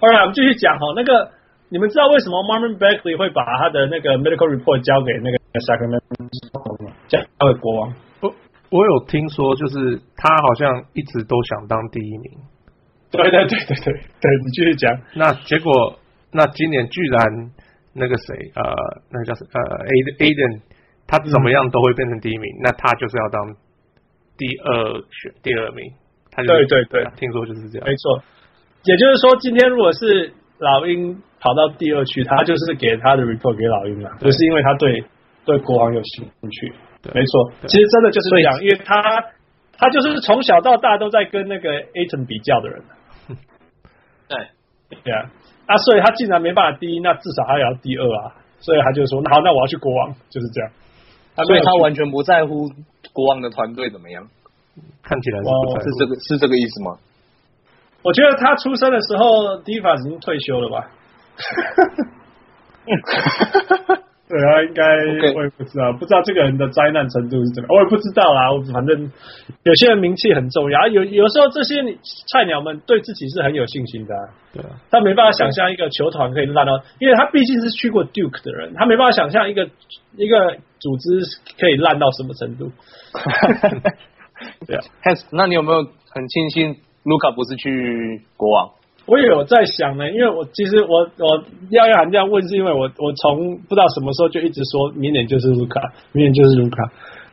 [0.00, 0.92] 好了，我们继续讲哈。
[0.96, 1.30] 那个，
[1.68, 6.92] 你们知道为什么 Marvin Bagley 会把他的那个 medical report 交给那个 Sacramento 吗？
[7.08, 7.94] 交给国王。
[8.20, 8.34] 我
[8.70, 12.32] 我有听说，就是他好像一直都想当第一名。
[13.10, 15.00] 对对对对对对，你继续讲。
[15.14, 15.98] 那结果，
[16.32, 17.22] 那今年居然
[17.96, 18.62] 那个谁，呃，
[19.10, 19.60] 那个叫什呃
[20.18, 20.60] Aden，
[21.06, 22.44] 他怎么样都会变成第一名。
[22.58, 23.56] 嗯、那他就是要当
[24.36, 25.92] 第二选第二名。
[26.30, 27.88] 他就对对对，听说就是这样。
[27.88, 28.22] 没错。
[28.84, 35.02] 也就是说，今天如果是老鹰跑到第二区，他就是给他的 report 给老鹰了，不是因为他对
[35.44, 36.72] 对国王有兴趣。
[37.02, 39.24] 对，没错，其实真的就是这样，因为他
[39.78, 42.82] 他就是从小到大都在跟那个 Ayton 比较的人。
[44.28, 44.38] 对，
[45.02, 45.30] 对啊，
[45.66, 48.32] 啊，所以他既然没办法第一，那至少他也要第二啊。
[48.58, 50.70] 所以他就说，那好，那我要去国王，就是这样。
[51.44, 52.70] 所以他完全不在乎
[53.12, 54.26] 国王的团队怎么样，
[55.02, 56.96] 看起来是不，是这个是这个意思吗？
[58.02, 60.90] 我觉得他出生的时候，Divas 已经退休了吧。
[64.28, 64.82] 对啊，应该
[65.34, 68.52] 我也不知道，不知道这个人的灾难程度是怎么，我也不知道啦。
[68.52, 69.10] 我反正
[69.62, 71.76] 有些人名气很重要，有有时候这些
[72.32, 74.14] 菜鸟们对自己是很有信心的。
[74.52, 79.70] 对啊，他没办法想象一个球团可以烂到，因为他毕竟是去过 Duke 的人，他没办法想象一个
[80.16, 81.20] 一个组织
[81.60, 82.72] 可以烂到什么程度。
[84.66, 88.70] 对啊，Hans，那你有没有很庆幸卢卡不是去国王？
[89.06, 95.80] 我也有在想呢，因为我其实我我要要这样问，是因为我我从不知道什么时候就一直说明年就是卢卡，
[96.12, 96.76] 明年就是卢卡。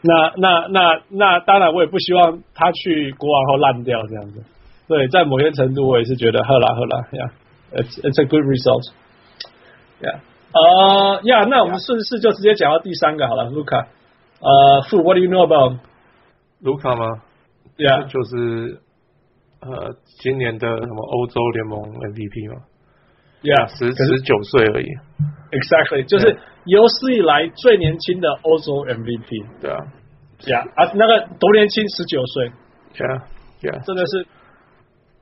[0.01, 4.43] 那那那那当然，我也不希望他去国王后烂掉这样子。
[4.87, 10.19] 对，在某些程度，我也是觉得，好啦好啦，Yeah，it's it's a good result，Yeah，
[10.53, 13.87] 呃，Yeah，那我们顺势就直接讲到第三个好了，卢卡。
[14.41, 15.79] 呃，Fu，What do you know about
[16.61, 17.21] 卢卡吗
[17.77, 18.82] ？Yeah，就是。
[19.65, 21.79] 呃，今年的什么欧洲联盟
[22.11, 22.61] MVP 吗
[23.41, 24.87] ？Yeah，十十九岁而已。
[25.51, 29.45] Exactly，就是有史以来最年轻的欧洲 MVP。
[29.61, 29.79] 对啊
[30.41, 32.51] ，Yeah，啊，那个多年轻，十九岁。
[32.95, 34.27] Yeah，Yeah，真的是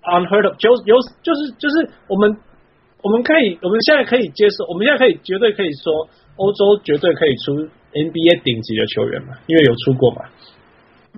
[0.02, 2.38] unheard of，就有就是就是我们
[3.04, 10.26] 我们可以我们现在可以接受，我们现在可以绝对可以说欧洲绝对可以出 NBA 顶级的球员嘛，因为有出过嘛。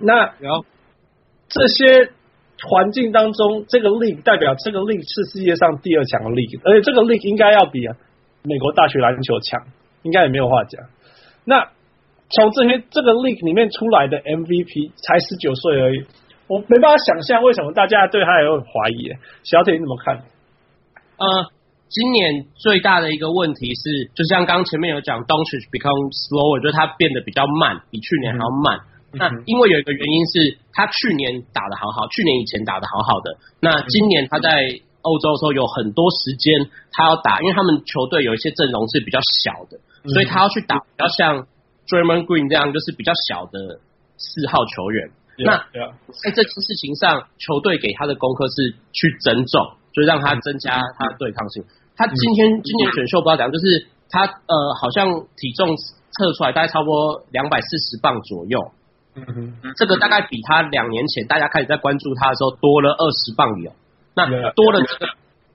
[0.02, 0.66] 那然后
[1.48, 2.12] 这些。
[2.64, 7.86] 环境当中，这个 league 代表这个 league 是世界上第二强的 league，而且这个 league 应该要比
[8.44, 9.62] 美国大学篮球强，
[10.04, 10.82] 应该也没有话讲。
[11.44, 11.68] 那
[12.32, 16.06] 从这些这个 league 里面出来的 MVP 才十九岁而已，
[16.48, 19.12] 我没办法想象为什么大家对他也有怀疑。
[19.44, 20.24] 小铁你怎么看？
[21.20, 21.26] 呃，
[21.90, 28.80] 今年最大的一个问题是，就像刚前面有讲，Doncic become slower，就是他变得比较慢，比去年还要慢。
[29.14, 33.38] 那因为有一个原因是他去年打的好好，去年以前打的好好的。
[33.62, 34.50] 那今年他在
[35.02, 39.78] 欧洲的时候有很多时间他要打，因为他们球队有一些阵容是比较小的，
[40.10, 41.46] 所以他要去打比较像
[41.88, 43.80] Draymond Green 这样，就是比较小的
[44.18, 45.12] 四号球员。
[45.38, 45.58] 那
[46.22, 51.64] 在这件事情上，球队给他的功课是去增重，就让他增加他的对抗性。
[51.98, 58.58] 他今天今年选秀不知道怎样，就是他呃好像体重测出来大概差不多两百四十磅左右。
[59.16, 59.26] 嗯
[59.62, 63.72] 哼，这个大概比他两年前大家开始在关注他的时候多了二十磅有，
[64.16, 65.06] 那多了这个，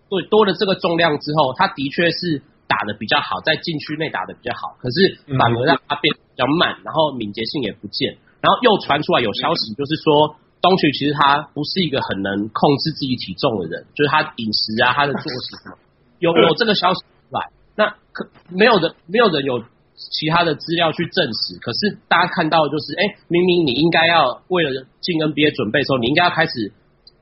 [0.09, 15.78] 对，多了这个重量之后，他的确是打的比较好，在禁区内打的比较好，可是反而让他变得比较慢，然后敏捷性也不见，然后又传出来有消息，就是说东区其实他不是一个很能控制自己体重的人，就是他饮食啊，他的作息什么，
[16.20, 17.06] 有有这个消息出
[17.36, 19.64] 来，那可没有人，没有人有。
[19.99, 24.70] 其他的资料去证实，可是大家看到的就是，哎、欸，明明你应该要为了
[25.03, 26.70] 进 NBA 准备的时候，你应该要开始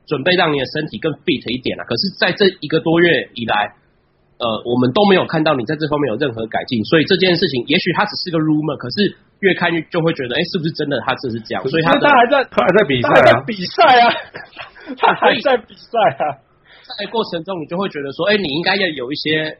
[0.05, 1.83] 准备让你的身体更 fit 一点了。
[1.89, 3.73] 可是，在这一个多月以来，
[4.37, 11.01] 呃，我们都没有看到你在这方面有任何改进，所以这件事情也许它只是个 rumor，可是越看越就会觉得，哎、欸，是不是真的？
[11.01, 14.05] 他这是这样，所以他他还在他还在比赛啊，比赛啊，
[15.01, 16.45] 他 还在比赛啊，
[17.01, 19.57] 在过程中你就会觉得说，哎、欸，你应该要有一些。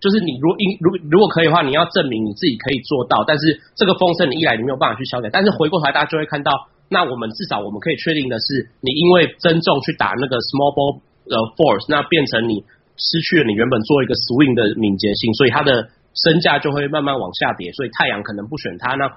[0.00, 3.24] 就是你如因如如果可以的话，你要证明你自己可以做到。
[3.26, 5.28] 但是这个风声你一来你没有办法去消解。
[5.32, 12.62] 但是回过头来，大家就会看到，那我们至少我们可以确定的是，你因为增重去打那个 small ball 的 force，那变成你
[12.94, 17.72] 失去了你原本做一个 swing 的敏捷性，所以他的身价就会慢慢往下跌。
[17.72, 19.10] 所以太阳可能不选他，那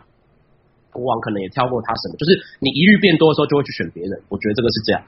[0.89, 2.17] 国王可能也跳过他什么。
[2.17, 4.17] 就是你疑虑变多的时候，就会去选别人。
[4.29, 5.05] 我觉得这个是这样。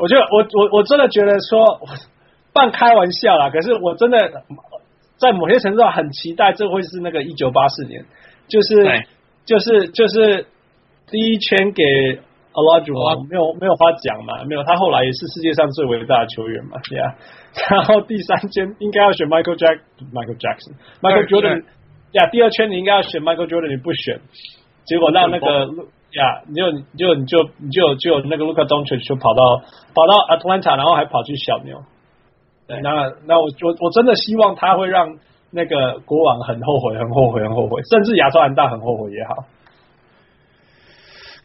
[0.00, 1.84] 我觉得我我我真的觉得说。
[2.54, 4.30] 半开玩笑啦，可是我真的
[5.18, 8.06] 在某些程度上很期待，这会是那个一九八四年，
[8.48, 9.06] 就是
[9.44, 10.46] 就是就是
[11.10, 11.82] 第一圈给
[12.52, 17.14] Olajuwon 没有没有话讲嘛，没有他后来也是世界上最伟大的球员嘛，对啊，
[17.70, 19.80] 然后第三圈应该要选 Michael Jack
[20.12, 21.64] Michael Jackson Michael Jordan
[22.12, 24.20] 呀，第二圈你应该要选 Michael Jordan，你不选，
[24.84, 25.66] 结果让那个
[26.12, 29.58] 呀，你就你就你就你就就那个 Luka Doncic 就跑到
[29.94, 31.82] 跑到 Atlanta，然后还跑去小牛。
[32.66, 35.16] 对，那那我我我真的希望他会让
[35.50, 39.44] 那个国王很后悔，很后悔，很后悔，甚至亚特兰大很后悔也好。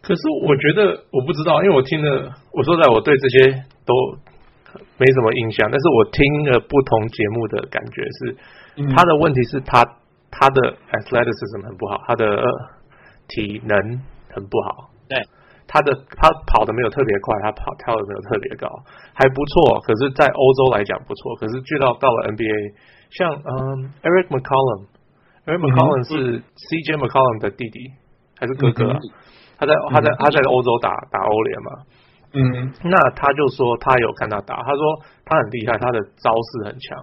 [0.02, 3.52] 可是我觉得我不知道，因为我听了，我说实在我对这些
[3.86, 3.94] 都
[4.98, 5.70] 没什么印象。
[5.70, 8.36] 但是我听了不同节目的感觉是，
[8.78, 9.84] 嗯、他的问题是他
[10.32, 12.42] 他的 athleticism 很不好，他的
[13.28, 13.78] 体能
[14.32, 14.90] 很不好。
[15.10, 15.20] 对。
[15.70, 18.66] 他的他跑的没有特别快，他跑跳的没有特别高，
[19.14, 19.78] 还不错。
[19.86, 21.36] 可是，在欧洲来讲不错。
[21.38, 22.74] 可是，去到到了 NBA，
[23.14, 27.80] 像嗯，Eric McCollum，Eric McCollum 是 CJ McCollum 的弟弟
[28.36, 28.98] 还是哥哥啊？
[29.62, 31.70] 他在他在他在欧洲打打欧联嘛。
[32.34, 34.82] 嗯，那他就说他有看他打，他说
[35.26, 36.98] 他很厉害，他的招式很强。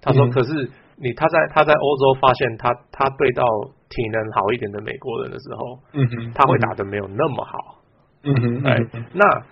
[0.00, 0.70] 他说，可是
[1.02, 3.42] 你他在他在欧洲发现他他对到
[3.90, 7.82] 体能好一点的美国人的时候，嗯哼，他会打得没有那么好。
[8.24, 8.76] 嗯哼，哎，
[9.12, 9.42] 那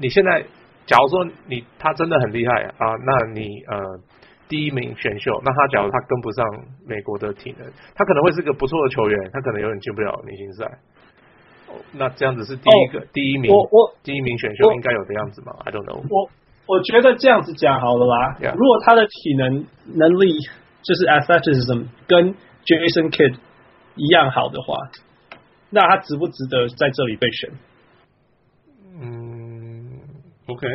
[0.00, 0.44] 你现在
[0.86, 3.78] 假如说你他真的很厉害啊，那你呃
[4.48, 6.46] 第一名选秀，那他假如他跟不上
[6.86, 10.70] 美国的体能，他可能会是个不错的球员，他可能永远进不了明星赛。
[11.92, 16.04] 那这样子是第一个、oh, 第一名，我我第一名选秀应该有的样子吗？I don't know。
[16.10, 16.28] 我
[16.66, 18.36] 我觉得这样子讲好了啦。
[18.42, 18.52] Yeah.
[18.52, 20.36] 如果他的体能能力
[20.82, 22.34] 就是 athleticism 跟
[22.66, 23.36] Jason Kidd
[23.96, 24.76] 一样好的话，
[25.70, 27.50] 那他值不值得在这里被选？
[30.52, 30.68] 嗯，OK。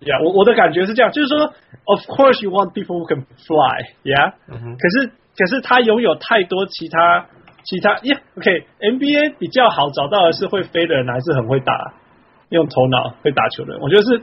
[0.00, 1.52] Yeah，，我我的感觉是这样，就是说
[1.84, 4.60] ，Of course you want people who can fly，yeah、mm。
[4.60, 4.76] Hmm.
[4.78, 7.26] 可是可是他拥有太多其他。
[7.64, 11.94] 其他耶、yeah,，OK，NBA 比较好找到的是会飞的人，还是很会打，
[12.50, 13.80] 用头脑会打球的人。
[13.80, 14.20] 我觉得是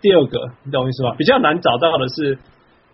[0.00, 1.12] 第二个，你懂我意思吗？
[1.18, 2.38] 比较难找到的是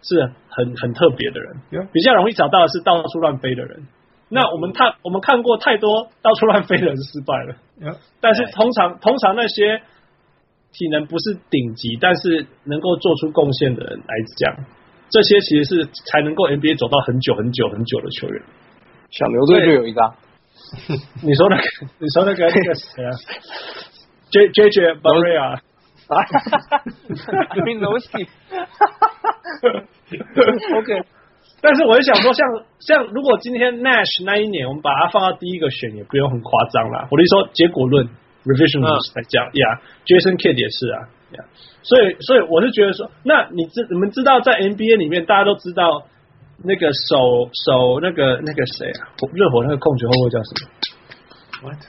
[0.00, 1.86] 是很很特别的人，Yeah.
[1.92, 3.88] 比较容易找到的是到处乱飞的人。
[4.30, 7.98] 那我们看我们看过太多到处乱飞的人失败了，Yeah.
[8.22, 9.82] 但是通常通常那些
[10.72, 14.64] 体能不是顶级，但是能够做出贡献的人来讲，
[15.10, 18.42] 这些其实是才能够 NBA 走到很久很久很久的球员。
[19.10, 20.14] 小牛队就有一个、啊，
[21.22, 21.62] 你说那个，
[21.98, 23.10] 你说那个那个谁啊
[24.30, 25.58] ？J J J Barea
[26.06, 26.24] 啊
[27.56, 28.28] ，Green Nosey
[30.78, 31.02] OK，
[31.60, 32.46] 但是我就想说像，
[32.78, 37.08] 像像如果今天 Nash 那一年，我们把它放到第一个选，也不用很夸张啦。
[37.10, 38.08] 我的意思说，结果论
[38.44, 41.44] Revision 来讲，Yeah，Jason Kidd 也是啊，Yeah，
[41.82, 46.06] 所以所以我是觉得说，那你知你们知道在 NBA 里面，大家都知道。
[46.62, 49.08] 那个手手那个那个谁啊？
[49.32, 50.68] 热火那个控球后卫叫什么
[51.64, 51.80] ？What？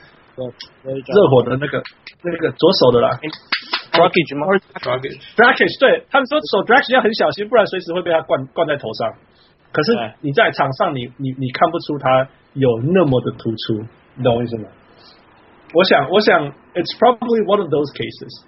[1.12, 1.82] 热火的那个
[2.24, 9.12] 那个左手的啦 d r a g a g e 对他们说手 Dragic 要很小心，不然随时会被他灌灌在头上。
[9.72, 9.92] 可是
[10.22, 13.84] 你在场上你，你你你看不出他有那么的突出，
[14.16, 14.70] 你懂我意思吗？
[15.74, 18.44] 我想，我想，It's probably one of those cases，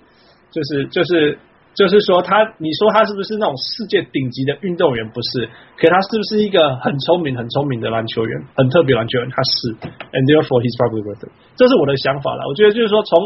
[0.50, 1.38] 就是就是。
[1.74, 5.10] 就是说他，你说他是不是那种世界顶级的运动员？
[5.10, 8.44] 不是，可他是不是一个很聪明、很聪明的篮球员？
[8.54, 9.74] 很特别篮球员，他是。
[10.14, 11.32] And therefore, he's probably worth it。
[11.56, 12.46] 这是我的想法了。
[12.46, 13.18] 我觉得就是说从，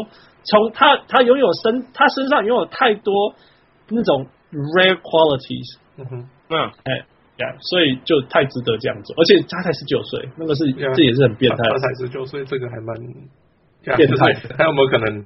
[0.49, 3.35] 从从他他拥有身，他身上拥有太多
[3.89, 5.77] 那种 rare qualities。
[5.97, 6.57] 嗯哼，嗯，
[6.89, 7.05] 哎
[7.37, 9.13] 呀，所以就太值得这样做。
[9.13, 11.69] 而且他才十九岁，那个是这也是很变态。
[11.69, 12.97] 他才十九岁，这个还蛮
[13.83, 14.55] 变态的。
[14.57, 15.25] 他有没有可能？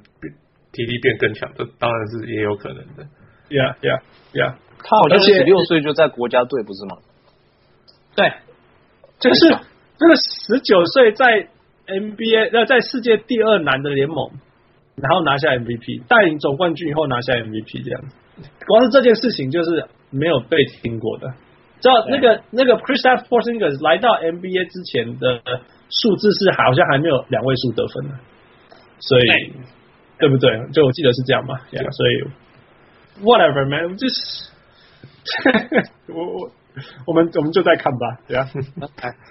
[0.73, 3.05] 体力变更强，这当然是也有可能的。
[3.47, 4.01] Yeah, yeah,
[4.33, 4.55] yeah。
[4.83, 6.97] 他好像十六岁就在国家队，不是吗？
[8.15, 8.33] 对，
[9.19, 9.55] 就是
[9.99, 11.47] 这个十九岁在
[11.85, 14.31] NBA，那在世界第二难的联盟，
[14.95, 18.15] 然后拿下 MVP，带领总冠军以后拿下 MVP 这样子。
[18.65, 21.27] 光是这件事情就是没有被听过的。
[21.81, 25.39] 知道那个那个 Kristaps Porzingis 来到 NBA 之前的
[25.89, 28.15] 数字是好像还没有两位数得分的，
[28.99, 29.53] 所以。
[30.19, 30.47] 对不对？
[30.71, 32.23] 就我记得是这样嘛，yeah, 所以
[33.25, 34.47] whatever man，就 是
[36.07, 36.49] 我我
[37.07, 38.47] 我们我们就再看吧，对啊，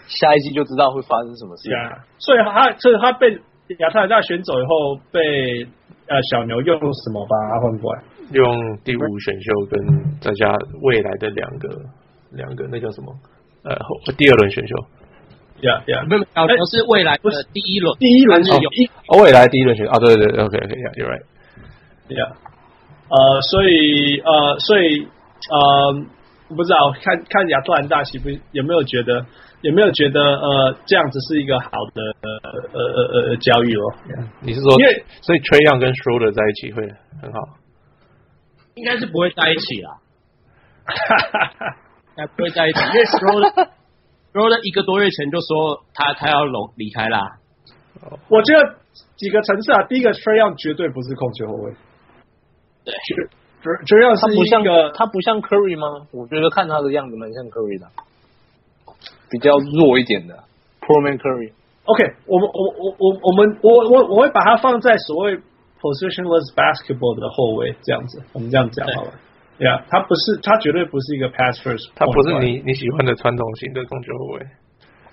[0.06, 1.70] 下一季就知道会发生什么事。
[1.70, 3.40] Yeah, 所以他所以他被
[3.78, 5.64] 亚特兰大选走以后，被
[6.08, 8.02] 呃小牛用什么把他换过来？
[8.34, 10.52] 用第五选秀跟再加
[10.82, 11.68] 未来的两个
[12.32, 13.14] 两个那叫什么？
[13.64, 13.78] 呃，
[14.18, 14.74] 第二轮选秀。
[15.62, 18.90] 呀呀，没有，小牛是未来的第一轮，第一轮是有一，
[19.22, 22.32] 未来第一轮选啊，对对对，OK OK，You're right，Yeah，
[23.08, 25.06] 呃，所以呃，所以
[25.50, 26.04] 呃，
[26.48, 29.24] 不知道看看亚特兰大喜不有没有觉得
[29.60, 32.28] 有没有觉得呃这样子是一个好的呃
[32.72, 33.94] 呃呃呃交易哦？
[34.40, 36.82] 你是说，因为所以 Trae Young 跟 Schroeder 在一起会
[37.22, 37.38] 很好？
[38.74, 40.00] 应该是不会在一起啦，
[40.86, 40.92] 哈
[41.30, 41.76] 哈哈，
[42.16, 43.68] 应该不会在一起，因为 Schroeder。
[44.32, 47.38] 然后呢，一个多月前就说他他要离离开啦。
[48.28, 48.74] 我觉得
[49.16, 51.72] 几个层次啊，第一个 Trae Young 绝对不是控球后卫。
[52.84, 52.92] 对
[53.62, 56.06] ，Trae Young 他不像个他不像 Curry 吗？
[56.10, 57.86] 我觉得看他的样子蛮像 Curry 的，
[59.30, 60.34] 比较弱一点的
[60.80, 61.52] Poor Man Curry。
[61.84, 65.36] OK，我们我我我我们我我我会把它放在所谓
[65.78, 69.12] positionless basketball 的后卫这样子，我们这样讲好了。
[69.58, 74.46] 呀，yeah, 他不是，他绝对不是一个 pass first，他不是你你喜欢的传统型的控球后卫。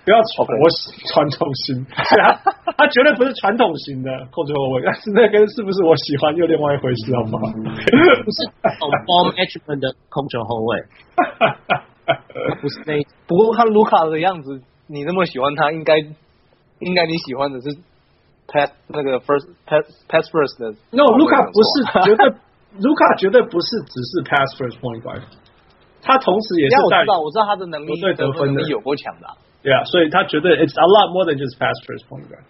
[0.02, 0.64] 不要传我
[1.12, 2.40] 传统型，对啊，
[2.74, 7.52] 他绝对不是传统型的控球后卫，但是那跟是不是我喜欢又另外一回事，好不好？
[7.52, 8.48] 不是
[9.04, 10.82] ball management 的控球后卫，
[12.62, 12.96] 不是那，
[13.28, 15.98] 不过看卢卡的样子你那么喜欢他，应该
[16.78, 17.76] 应该你喜欢的是
[18.48, 20.72] pass 那个 first pass pass first 的。
[20.90, 22.34] No，卢卡不是 绝对，
[22.78, 25.22] 卢卡绝对不是只是 pass first point guard，
[26.02, 29.26] 他同时也是我知道，我知道他的能力对得分能力有够强的。
[29.62, 32.46] 对啊，所以他绝对 it's a lot more than just pass first point guard。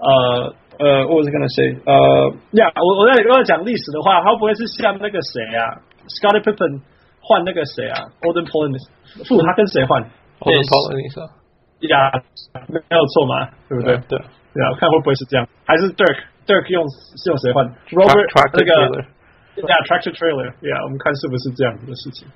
[0.00, 5.76] 呃呃，我是跟他 say，呃，呀，我我在讲历史的话，他不会是像那个谁啊
[6.08, 6.80] ，Scottie Pippen
[7.20, 8.80] 换那个谁啊，Olden Pollins，
[9.28, 10.00] 不，他跟谁换
[10.40, 11.20] ？Olden Pollins
[11.84, 12.08] 呀，
[12.68, 13.96] 没有错嘛，对不对？
[14.08, 14.16] 对
[14.54, 19.04] 对啊，看会不会是这样，还是 Dirk，Dirk 用是用谁换？Robert 那个
[19.68, 22.28] 呀，Tractor Trailer，Yeah，，我们看是不是这样子的事情。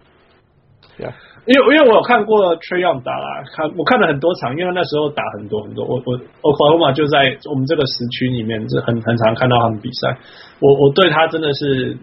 [0.97, 1.13] Yeah.
[1.47, 10.17] 因为因为我有看过 Young 打啦，看我看了很多场，因为那时候打很多很多，我我 Oklahoma 就在我们这个时区里面，就很很常看到他们比赛。
[10.61, 11.99] 我我对他真的是，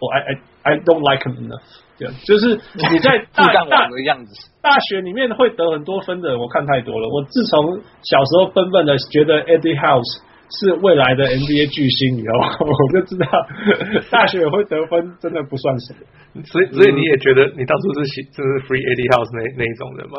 [0.00, 1.62] 我 I I I don't like him enough。
[1.96, 7.08] 对，就是你在大大的样子， 大学里面会得很多分的，我看太多了。
[7.08, 10.26] 我自从小时候笨笨的觉得 Eddie House。
[10.50, 12.50] 是未来的 NBA 巨星，你知道吗？
[12.66, 13.26] 我就知道
[14.10, 16.42] 大学也会得分，真的不算什么。
[16.44, 20.16] 所以，所以你也觉得你当初是喜，就是 Free Eddie House 那那一种人吗？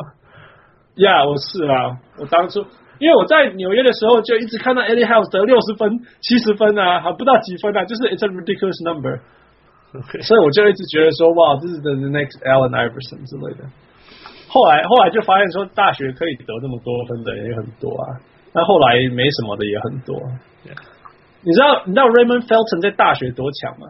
[0.96, 1.96] 呀，yeah, 我是啊。
[2.18, 2.60] 我当初
[3.00, 9.20] 因为我在纽约的时候，就一直看到 Eddie House 得六十分、七十分啊，还不到几分啊，就是 It's a ridiculous number。
[10.22, 13.68] 所以我就一直觉得说，哇，这是 the next Allen Iverson 之类的。
[14.48, 18.20] 后来，后来就发现说，大学可以得那么多分的也很多啊。
[18.52, 20.16] 那后来没什么的也很多
[20.64, 20.76] ，Yeah.
[21.42, 23.88] 你知道你知道 Raymond Felton 在大学多强吗？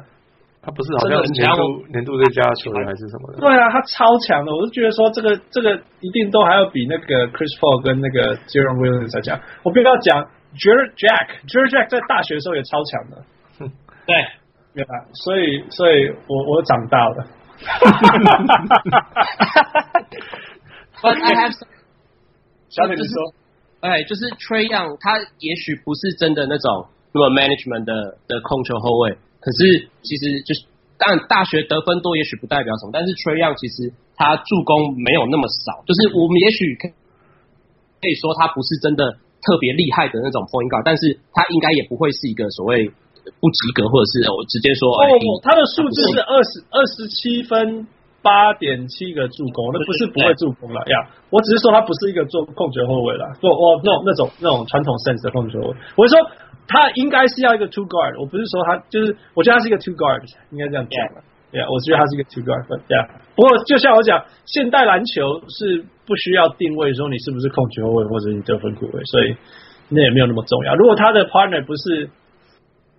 [0.64, 3.40] 他不是好像年度年度最佳球员还是什么的？
[3.40, 9.40] 对啊，他超强的，我就觉得说这个这个一定都还要比那个 Chris Paul 跟那个 Jalen Williams 在强。
[9.64, 13.24] 我不要讲 Jarrett Jack，Jarrett Jack 在大学的时候也超强的。
[14.06, 14.14] 对，
[14.72, 14.94] 对啊，
[15.26, 17.26] 所以所以我我长大了。
[21.02, 21.66] But I have some...
[22.70, 23.34] 小姐你说。
[23.82, 29.10] 哎，就是 Trae Young，他也许不是真的那种那么 management 的的控球后卫，
[29.42, 36.86] 可是其实就是，当然大学得分多也许不代表什么，但是 Trae Young 其实他助攻没有那么少，就是我们也许可
[37.98, 45.10] 可以说他不是真的特别厉害的那种 point guard，但是他应该也不会是一个所谓不及格，或者是我直接说，哦，
[45.42, 47.90] 他的数字是二十二十七分。
[48.22, 51.10] 八点七个助攻，那不是不会助攻了呀。
[51.28, 55.76] 我只是说他不是一个做控球后卫了，做哦那种那种那种传统 sense 的控球后卫。
[55.96, 56.22] 我是说
[56.66, 61.20] 他应该是要一个 two guard，我不是说他就是，我觉得他是一个 two guard，应该这样讲了。
[61.50, 62.64] Yeah, 我觉得他是一个 two guard。
[62.88, 69.36] Yeah, 不过就像我讲，现代篮球是不需要定位说你是不是控球后卫或者你得分后卫，所以
[69.90, 70.74] 那也没有那么重要。
[70.76, 72.08] 如果他的 partner 不是。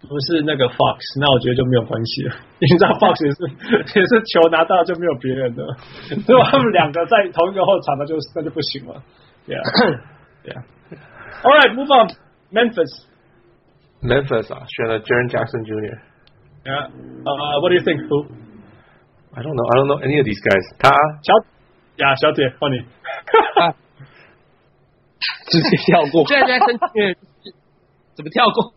[0.07, 2.35] 不是那个 Fox，那我觉得就没有关系了。
[2.59, 3.39] 你知道 Fox 也是
[3.95, 5.63] 也是球拿到就没有别人的，
[6.27, 9.01] 如果他们两个在同一个后场，那就那就不行了。
[9.47, 9.63] Yeah,
[10.43, 10.63] yeah.
[11.43, 12.11] All right, move on.
[12.51, 13.07] Memphis.
[14.01, 15.99] Memphis 啊，选了 Jaren Jackson Jr.
[16.63, 16.87] Yeah.
[16.87, 18.27] Uh, what do you think, Fu?
[19.35, 19.65] I don't know.
[19.67, 20.63] I don't know any of these guys.
[20.79, 20.91] 他
[21.23, 21.33] 小
[21.97, 22.83] 呀，小姐换你。
[25.47, 26.25] 直接跳过。
[26.25, 27.15] Jaren Jackson Jr.
[28.15, 28.73] 怎么跳过？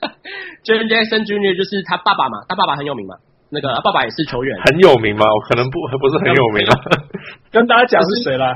[0.64, 1.56] Jaren Jackson Jr.
[1.56, 3.14] 就是他爸爸嘛，他爸爸很有名嘛，
[3.50, 5.24] 那个爸爸也是球员，很有名吗？
[5.24, 6.72] 我可能不不是很有名啊。
[7.52, 8.52] 跟大家讲是谁啦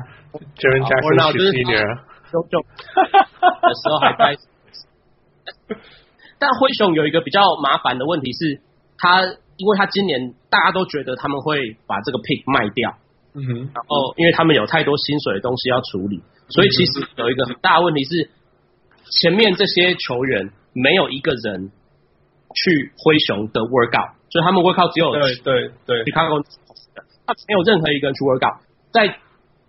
[0.59, 1.99] ？Jaren Jackson Jr.
[2.31, 4.37] 就就的时候还在。
[6.39, 8.61] 但灰熊有一个比较麻烦的问题是，
[8.99, 9.23] 他
[9.57, 12.97] 因为他今年大家都觉得他们会把这个 pick 卖掉，
[13.35, 18.31] 嗯哼，然后因为他们有太多薪水的东西要处理，所以其实有一个很大的问题是，
[19.21, 20.51] 前面这些球员。
[20.73, 21.71] 没有一个人
[22.55, 26.43] 去灰熊的 workout，所以他们 workout 只有对对对，你看过
[27.27, 28.59] 他没有任何一个人去 workout，
[28.93, 29.07] 在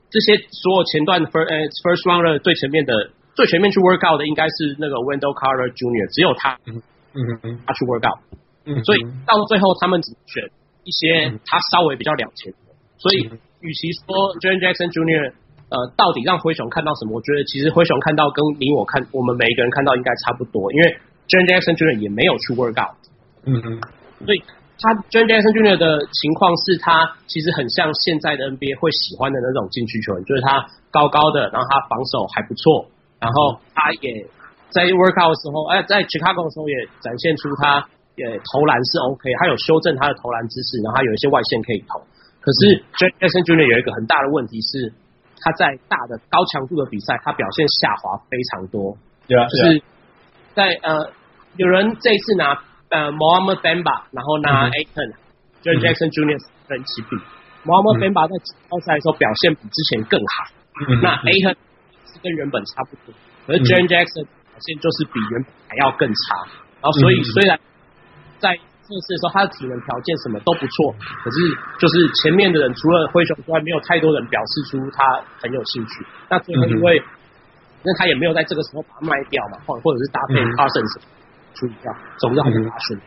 [0.10, 6.82] 这些所有前段 first first round 最前面的最前面去 workout 的应该是那个 Wendell Carter Jr.，只有他，嗯
[7.14, 8.20] 嗯他去 workout，
[8.66, 10.50] 嗯，所以到最后他们只选
[10.84, 12.54] 一些他稍微比较两千，
[12.98, 13.30] 所以
[13.62, 15.34] 与其说 Jaren Jackson Jr.
[15.72, 17.16] 呃，到底让灰熊看到什么？
[17.16, 21.00] 我觉得其实灰熊看到跟你我看，我们每一个人看到应该差不多，因为
[21.32, 21.96] Jackson Jr.
[22.04, 22.92] 也没有去 work out，
[23.48, 23.80] 嗯嗯，
[24.28, 24.44] 所以
[24.76, 25.80] 他 Jackson Jr.
[25.80, 32.92] 的情况是他其实很像现在的 NBA 会喜欢的那种禁区球员，就是他高高的，然后他防守还不错，
[33.24, 34.28] 然后他也
[34.76, 37.80] 在 work out 的时候，哎，在 Chicago 的时候也展现出他
[38.20, 42.04] 也投篮是 OK，他有修正他的投篮姿势，然后他有一些外线可以投。
[42.44, 43.72] 可是 Jackson Jr.
[43.72, 44.92] 有一个很大的问题是。
[45.42, 48.98] 他在大的高强度的比赛，他表现下滑非常多。
[49.28, 49.84] 对啊，就是
[50.54, 51.12] 在呃，
[51.58, 54.70] 有人这一次拿呃 Mohamed Bamba，然后拿
[55.62, 57.18] 就是 Jackson Junior 跟一起比。
[57.66, 60.50] Mohamed Bamba 在季后赛的时候表现比之前更好。
[61.02, 61.56] 那 Ayton
[62.06, 63.14] 是跟原本差不多，
[63.46, 66.48] 而 Jaren Jackson 表现就是比原本还要更差。
[66.82, 67.60] 然后所以虽然
[68.40, 68.58] 在
[68.92, 70.92] 测试的时候他的体能条件什么都不错，
[71.24, 71.38] 可是
[71.80, 76.06] 就是前面的人除了灰熊之外，没有太多人表示出他很有兴趣。
[76.30, 77.02] 那最后因为
[77.84, 81.02] 那他也没有在这个时候把它卖掉嘛，或或者是搭配 Parsons
[81.56, 83.00] 处理掉，总之很划算。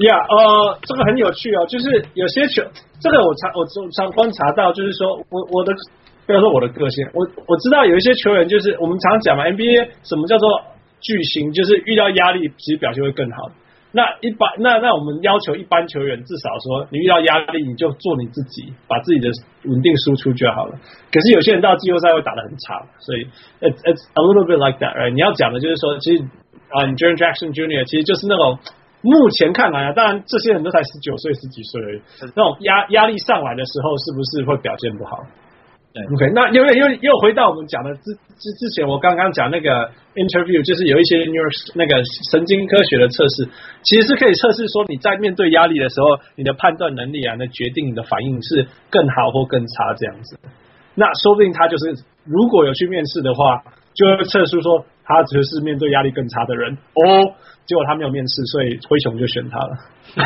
[0.00, 2.62] 呀，呃，这个很有趣哦，就是有些球，
[2.98, 3.60] 这个我常我
[3.92, 5.74] 常观察到，就是说我我的
[6.24, 10.48] 不要说我的个性，我我知道有一些球员，就是我们常讲嘛，NBA 什么叫做
[11.02, 13.50] 巨星，就是遇到压力其实表现会更好。
[13.92, 19.28] 那一般那那我们要求一般球员，至少说你遇到压力你就做你自己，把自己的
[19.64, 20.78] 稳定输出就好了。
[21.12, 23.26] 可是有些人到季后赛会打得很差，所以
[23.60, 25.12] it's it's a little bit like that，right？
[25.12, 26.22] 你要讲的就是说，其实
[26.70, 27.84] 啊，你 Jaren Jackson Jr.
[27.84, 28.58] 其实就是那种。
[29.04, 32.00] 目前看来啊，当然这些人都才十九岁、十几岁而已。
[32.36, 35.18] 那种压压力上来的时候，是不是会表现不好？
[35.92, 36.32] 对，OK。
[36.34, 42.00] 那因为又又回到我们讲的之之之前，我刚刚讲那个 interview，就是有一些 neuro 那个
[42.32, 43.44] 神经科学的测试，
[43.84, 50.40] 其实是可以测试说你在面对压力的时候，你的判断能力啊，那决定你的反应是更好或更差这样子。
[50.94, 51.92] 那说不定他就是
[52.24, 53.62] 如果有去面试的话，
[53.92, 57.36] 就会测试说他只是面对压力更差的人哦。
[57.64, 59.76] 结果他没有面试，所以灰熊就选他了。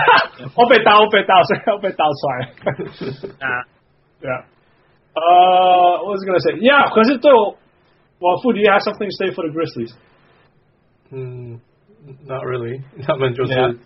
[0.56, 3.44] 我被刀，我被刀，所以要被刀出来。
[3.46, 3.66] 啊，
[4.22, 4.46] 对啊。
[5.15, 7.57] 呃，我是跟他说，Yeah，可是对我，
[8.19, 9.93] 我傅迪还 something to say for the Grizzlies。
[11.11, 11.59] 嗯，
[12.27, 13.77] Not really， 他们就是、yeah.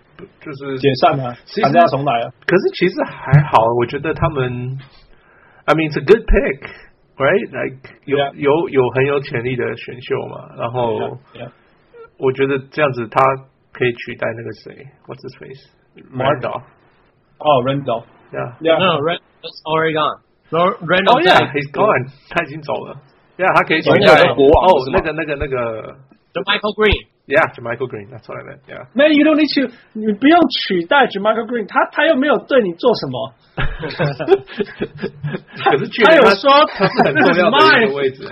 [0.41, 2.33] 就是解散了，其实要重来了。
[2.45, 4.77] 可是其实还好，我觉得他们，
[5.65, 8.33] I mean it's a good pick，right？Like 有、yeah.
[8.35, 10.99] 有有很有潜力的选秀嘛，然后。
[11.33, 11.47] Yeah.
[11.47, 11.51] Yeah.
[12.17, 13.19] 我觉得这样子他
[13.73, 16.63] 可以取代那个谁，What's his face？Randolph。
[17.39, 18.55] 哦，Randolph。Yeah.
[18.61, 18.79] Yeah.
[18.79, 20.21] No, Randolph's already gone.
[20.50, 21.14] Randolph.
[21.14, 22.10] Oh yeah, he's gone.
[22.28, 22.96] 他已经走了。
[23.38, 24.66] Yeah，他可以取代国王。
[24.66, 25.96] 哦，那个、那个、那个。
[26.34, 27.06] JaMychal Green。
[27.30, 28.10] Yeah, j a m i c h a e l Green。
[28.10, 28.66] That's what I meant.
[28.66, 28.90] Yeah.
[28.94, 29.70] Man, you don't need to.
[29.94, 33.32] 你不用取代 j a m i c h a e l Green，他他又没有对你做什么。
[33.54, 33.62] 可
[35.78, 38.26] 是他有说他是很重要的一个位置，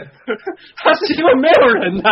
[0.77, 2.11] 他是因为没有人啊。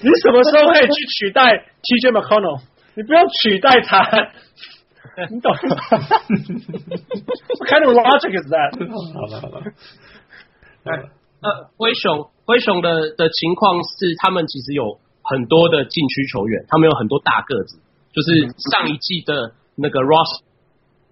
[0.00, 1.42] 你什么时候可以去取代
[1.84, 2.60] TJ McConnell？
[2.94, 4.00] 你不用取代他，
[5.32, 5.58] 你懂吗
[7.48, 8.76] ？What kind of logic is that？
[9.14, 9.64] 好了好了，
[11.40, 17.78] 呃，灰熊灰熊的的情况是，他们其实有很多的禁区球员，他们有很多大个子，
[18.12, 20.42] 就是上一季的那个 Ross。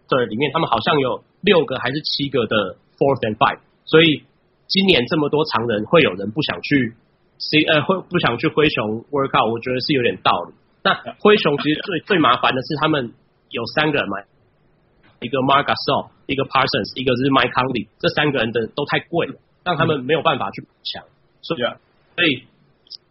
[0.07, 4.23] 的，里面他们好像有六个还是七个的 fourth and five，所以
[4.69, 6.93] 今年这么多常人，会有人不想去
[7.39, 10.53] C 呃，会不想去灰熊 work out，我觉得是有点道理。
[10.83, 13.15] 那灰熊其实最最麻烦的是他们
[13.55, 14.19] 有三个人嘛，
[15.23, 21.05] 一个 Marc Gasol，一个 Parsons，一个是 Mike Conley，这三个人的都太贵了，让他们没有办法去补强。
[21.41, 21.63] 所以，
[22.19, 22.43] 所以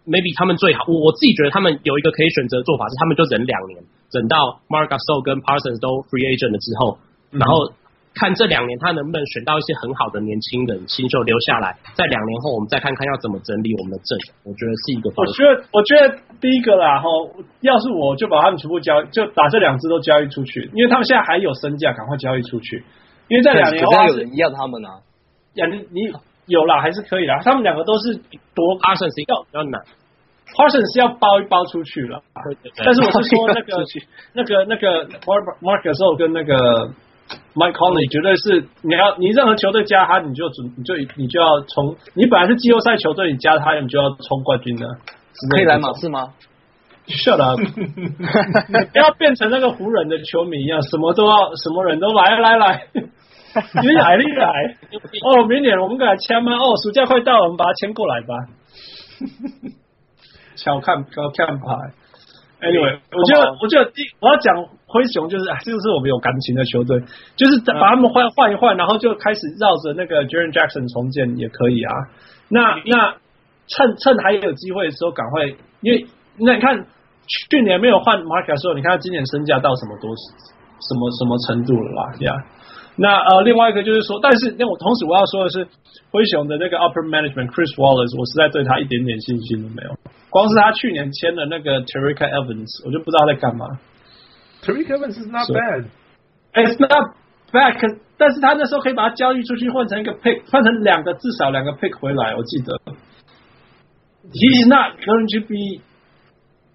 [0.04, 3.80] maybe 他们最好，我我自己觉得他们有一个可以选择的做法是，他们就忍两年。
[4.12, 7.00] 等到 Marc Gasol 跟 Parsons 都 free agent 了之后，
[7.32, 7.72] 然后
[8.16, 14.54] 看这两年他能不能选到一些很好的年轻人新秀留下来，在两年后我们再看看要怎么整理我们的阵容。
[14.54, 15.10] 我觉得是一个。
[15.16, 17.08] 我觉得，我觉得第一个啦，哈，
[17.62, 22.84] 要是我就把他们全部交，就把这两支都交易出去，因为他们现在还有身价，赶快交易出去。
[23.30, 25.02] 因为在两年后有人要他们啊，
[25.56, 26.14] 呀，你你
[26.46, 27.40] 有啦，还是可以啦。
[27.44, 28.16] 他们两个都是
[28.54, 29.82] 多 Parsons 要比较难。
[30.54, 32.22] Parsons 是要包一包出去了，
[32.86, 33.84] 但是我是说那个
[34.36, 35.08] 那个那个
[35.64, 36.92] Marc Gasol 跟那个
[37.56, 44.88] Mike Conley 绝对是你要你任何球队加他你就准你就你就要冲，你本来是季后赛球队你加他你就要冲冠军的，
[45.56, 46.34] 可以来马刺吗
[47.06, 47.60] ？Shut up！
[47.62, 52.88] 不要变成那个湖人的球迷一样，什么都要什么人都来来 来，
[53.82, 54.78] 你来你来
[55.22, 56.54] 哦，明年我们给他签吗？
[56.56, 58.34] 哦，暑假快到了，我们把他签过来吧。
[60.56, 61.66] 小看小看牌
[62.64, 64.56] ，Anyway，我觉得我觉得第我要讲
[64.88, 66.98] 灰熊就是，这就是我们有感情的球队，
[67.36, 71.94] 就是把他们换换一换，然后就开始绕着那个 Jaren Jackson 重建也可以啊。
[72.48, 73.16] 那那
[73.68, 75.46] 趁趁还有机会的时候赶快，
[75.82, 76.08] 因为
[76.40, 76.86] 那你看
[77.28, 82.02] 去年没有换 Marc 的时候，你看他今年身价到什么多什么什么程度了啦？
[82.20, 82.53] 呀、yeah.。
[82.97, 85.67] 那呃，另外一个就是说，但是那我同时我要说的是，
[86.11, 89.95] 灰熊的那个 Upper Management Chris Wallace，我实在对他一点点信心都没有。
[90.31, 93.67] 光是他去年签的那个 Tariq Evans，我就不知道在干嘛。
[94.63, 95.87] Tariq Evans is not bad.
[96.55, 97.15] It's not
[97.53, 97.87] bad，可
[98.19, 102.75] 但是他那时候可以把他交易出去，换成一个 pick，换成两个至少两个 pick 回来，我记得。
[104.35, 105.81] He's not going to be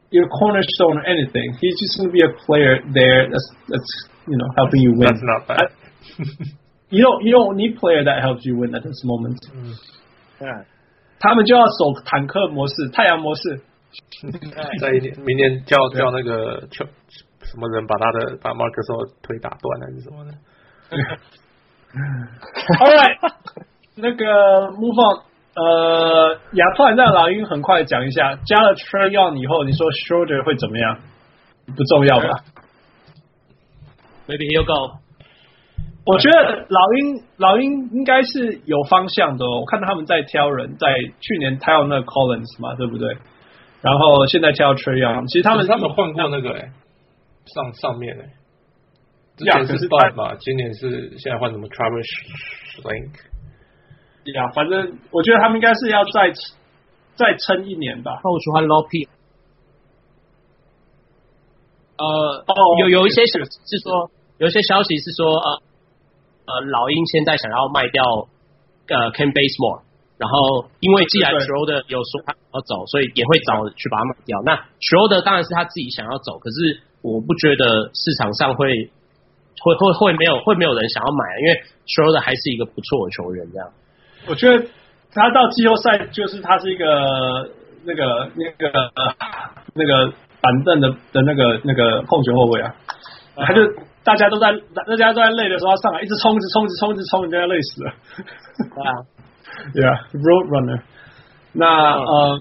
[0.09, 1.53] your cornerstone or anything.
[1.59, 3.91] He's just going to be a player there that's that's
[4.25, 5.05] you know helping you win.
[5.05, 5.69] That's not bad.
[6.88, 9.38] you don't you don't need player that helps you win at this moment。
[9.54, 9.74] 嗯，
[10.38, 10.48] 对，
[11.18, 13.61] 他们就要守坦克模式、太阳模式。
[14.80, 14.90] 在，
[15.24, 16.84] 明年叫叫那个叫
[17.42, 20.32] 什么人把他的把马克说腿打断还是什么的。
[22.78, 23.16] All right，
[23.94, 25.22] 那个 move on，
[25.54, 30.98] 呃，亚特兰大老鹰很快讲一下，加了 Trae Young 以后，你说 Schroeder 会怎么样？
[31.74, 32.44] 不重要吧
[34.26, 34.98] ？Maybe he'll go。
[36.09, 39.61] 我觉得老鹰老鹰应该是有方向的哦。
[39.61, 40.88] 我看到他们在挑人，在
[41.20, 43.14] 去年挑那个 Collins 嘛，对不对？
[43.82, 46.72] 然后现在挑 Trae Young，其实他们他们换过那个哎，
[47.44, 48.24] 上上面哎。
[49.36, 52.09] 之前是 Bud 嘛，今年是现在换什么 Travis
[52.74, 53.12] Schlenk？
[54.24, 56.32] 对呀，反正我觉得他们应该是要再
[57.14, 58.18] 再撑一年吧。
[58.24, 59.06] 那我喜欢 Lopi。
[61.98, 65.62] 呃，哦，有有一些消息是说，有一些消息是说，呃
[66.49, 68.03] 呃，老鹰现在想要卖掉
[68.88, 69.84] 呃 Kent Bazemore，
[70.16, 74.40] 然后因为既然 Schroeder 有说他要走，所以也会找去把它卖掉。
[74.42, 78.90] 那 Schroeder 当然是他自己想要走，可是我不觉得市场上会。
[79.61, 83.44] 会会会没有会没有人想要买，因为 Schroeder 还是一个不错的球员。
[83.53, 83.68] 这样，
[84.28, 84.64] 我觉得
[85.12, 87.51] 他到季后赛就是他是一个
[87.82, 88.70] 那个那个
[89.74, 92.72] 那个板凳的的那个那个控球后卫啊，
[93.34, 93.62] 他就
[94.09, 97.92] 大家都在大家都在累的时候，上来一直冲，一直冲，一直冲，一直冲，人家累死了。
[99.76, 100.80] 对啊， Yeah，Road Runner。
[101.52, 102.40] 那呃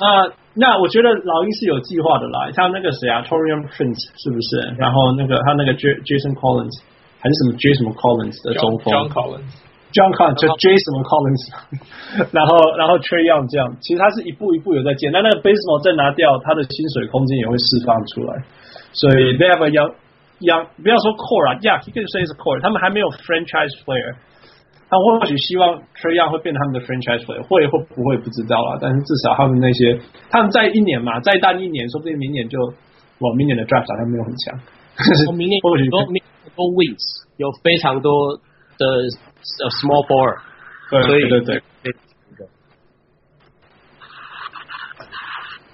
[0.00, 0.32] 呃。
[0.54, 4.60] 那我觉得老鹰是有计划的啦，像那个谁啊，Taurean Prince 是不是？
[4.76, 6.76] 然后那个他那个 Jason Collins
[7.16, 11.42] 还是什么 J 什么 Collins 的中锋，John Collins，John Collins 就 J 什么 Collins，
[12.36, 18.44] 然后然后 Trae Young 这样，其实他是一步一步有在建，那那个 Bazemore 再拿掉，他的薪水空间也会释放出来，
[18.92, 19.88] 所以 they have a young
[20.44, 24.16] young 不要说 core 啊，Yeah，he can say is core，他们还没有 franchise player。
[24.92, 28.76] 他或许希望 Trae Young 会变他们的 franchise player，会会不会不知道啊？
[28.76, 32.60] 但是至少他们那些，他们在一年嘛，再待一年，说不定明年就，
[33.16, 34.52] 我明年的 draft 好像没有很强。
[35.32, 36.22] 明年 或许多明
[36.54, 38.36] 多 wins 有非常多
[38.76, 38.84] 的
[39.80, 40.36] small ball，
[41.08, 42.46] 所以对对对，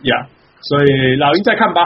[0.03, 0.29] 呀，
[0.61, 1.83] 所以老鹰再看吧。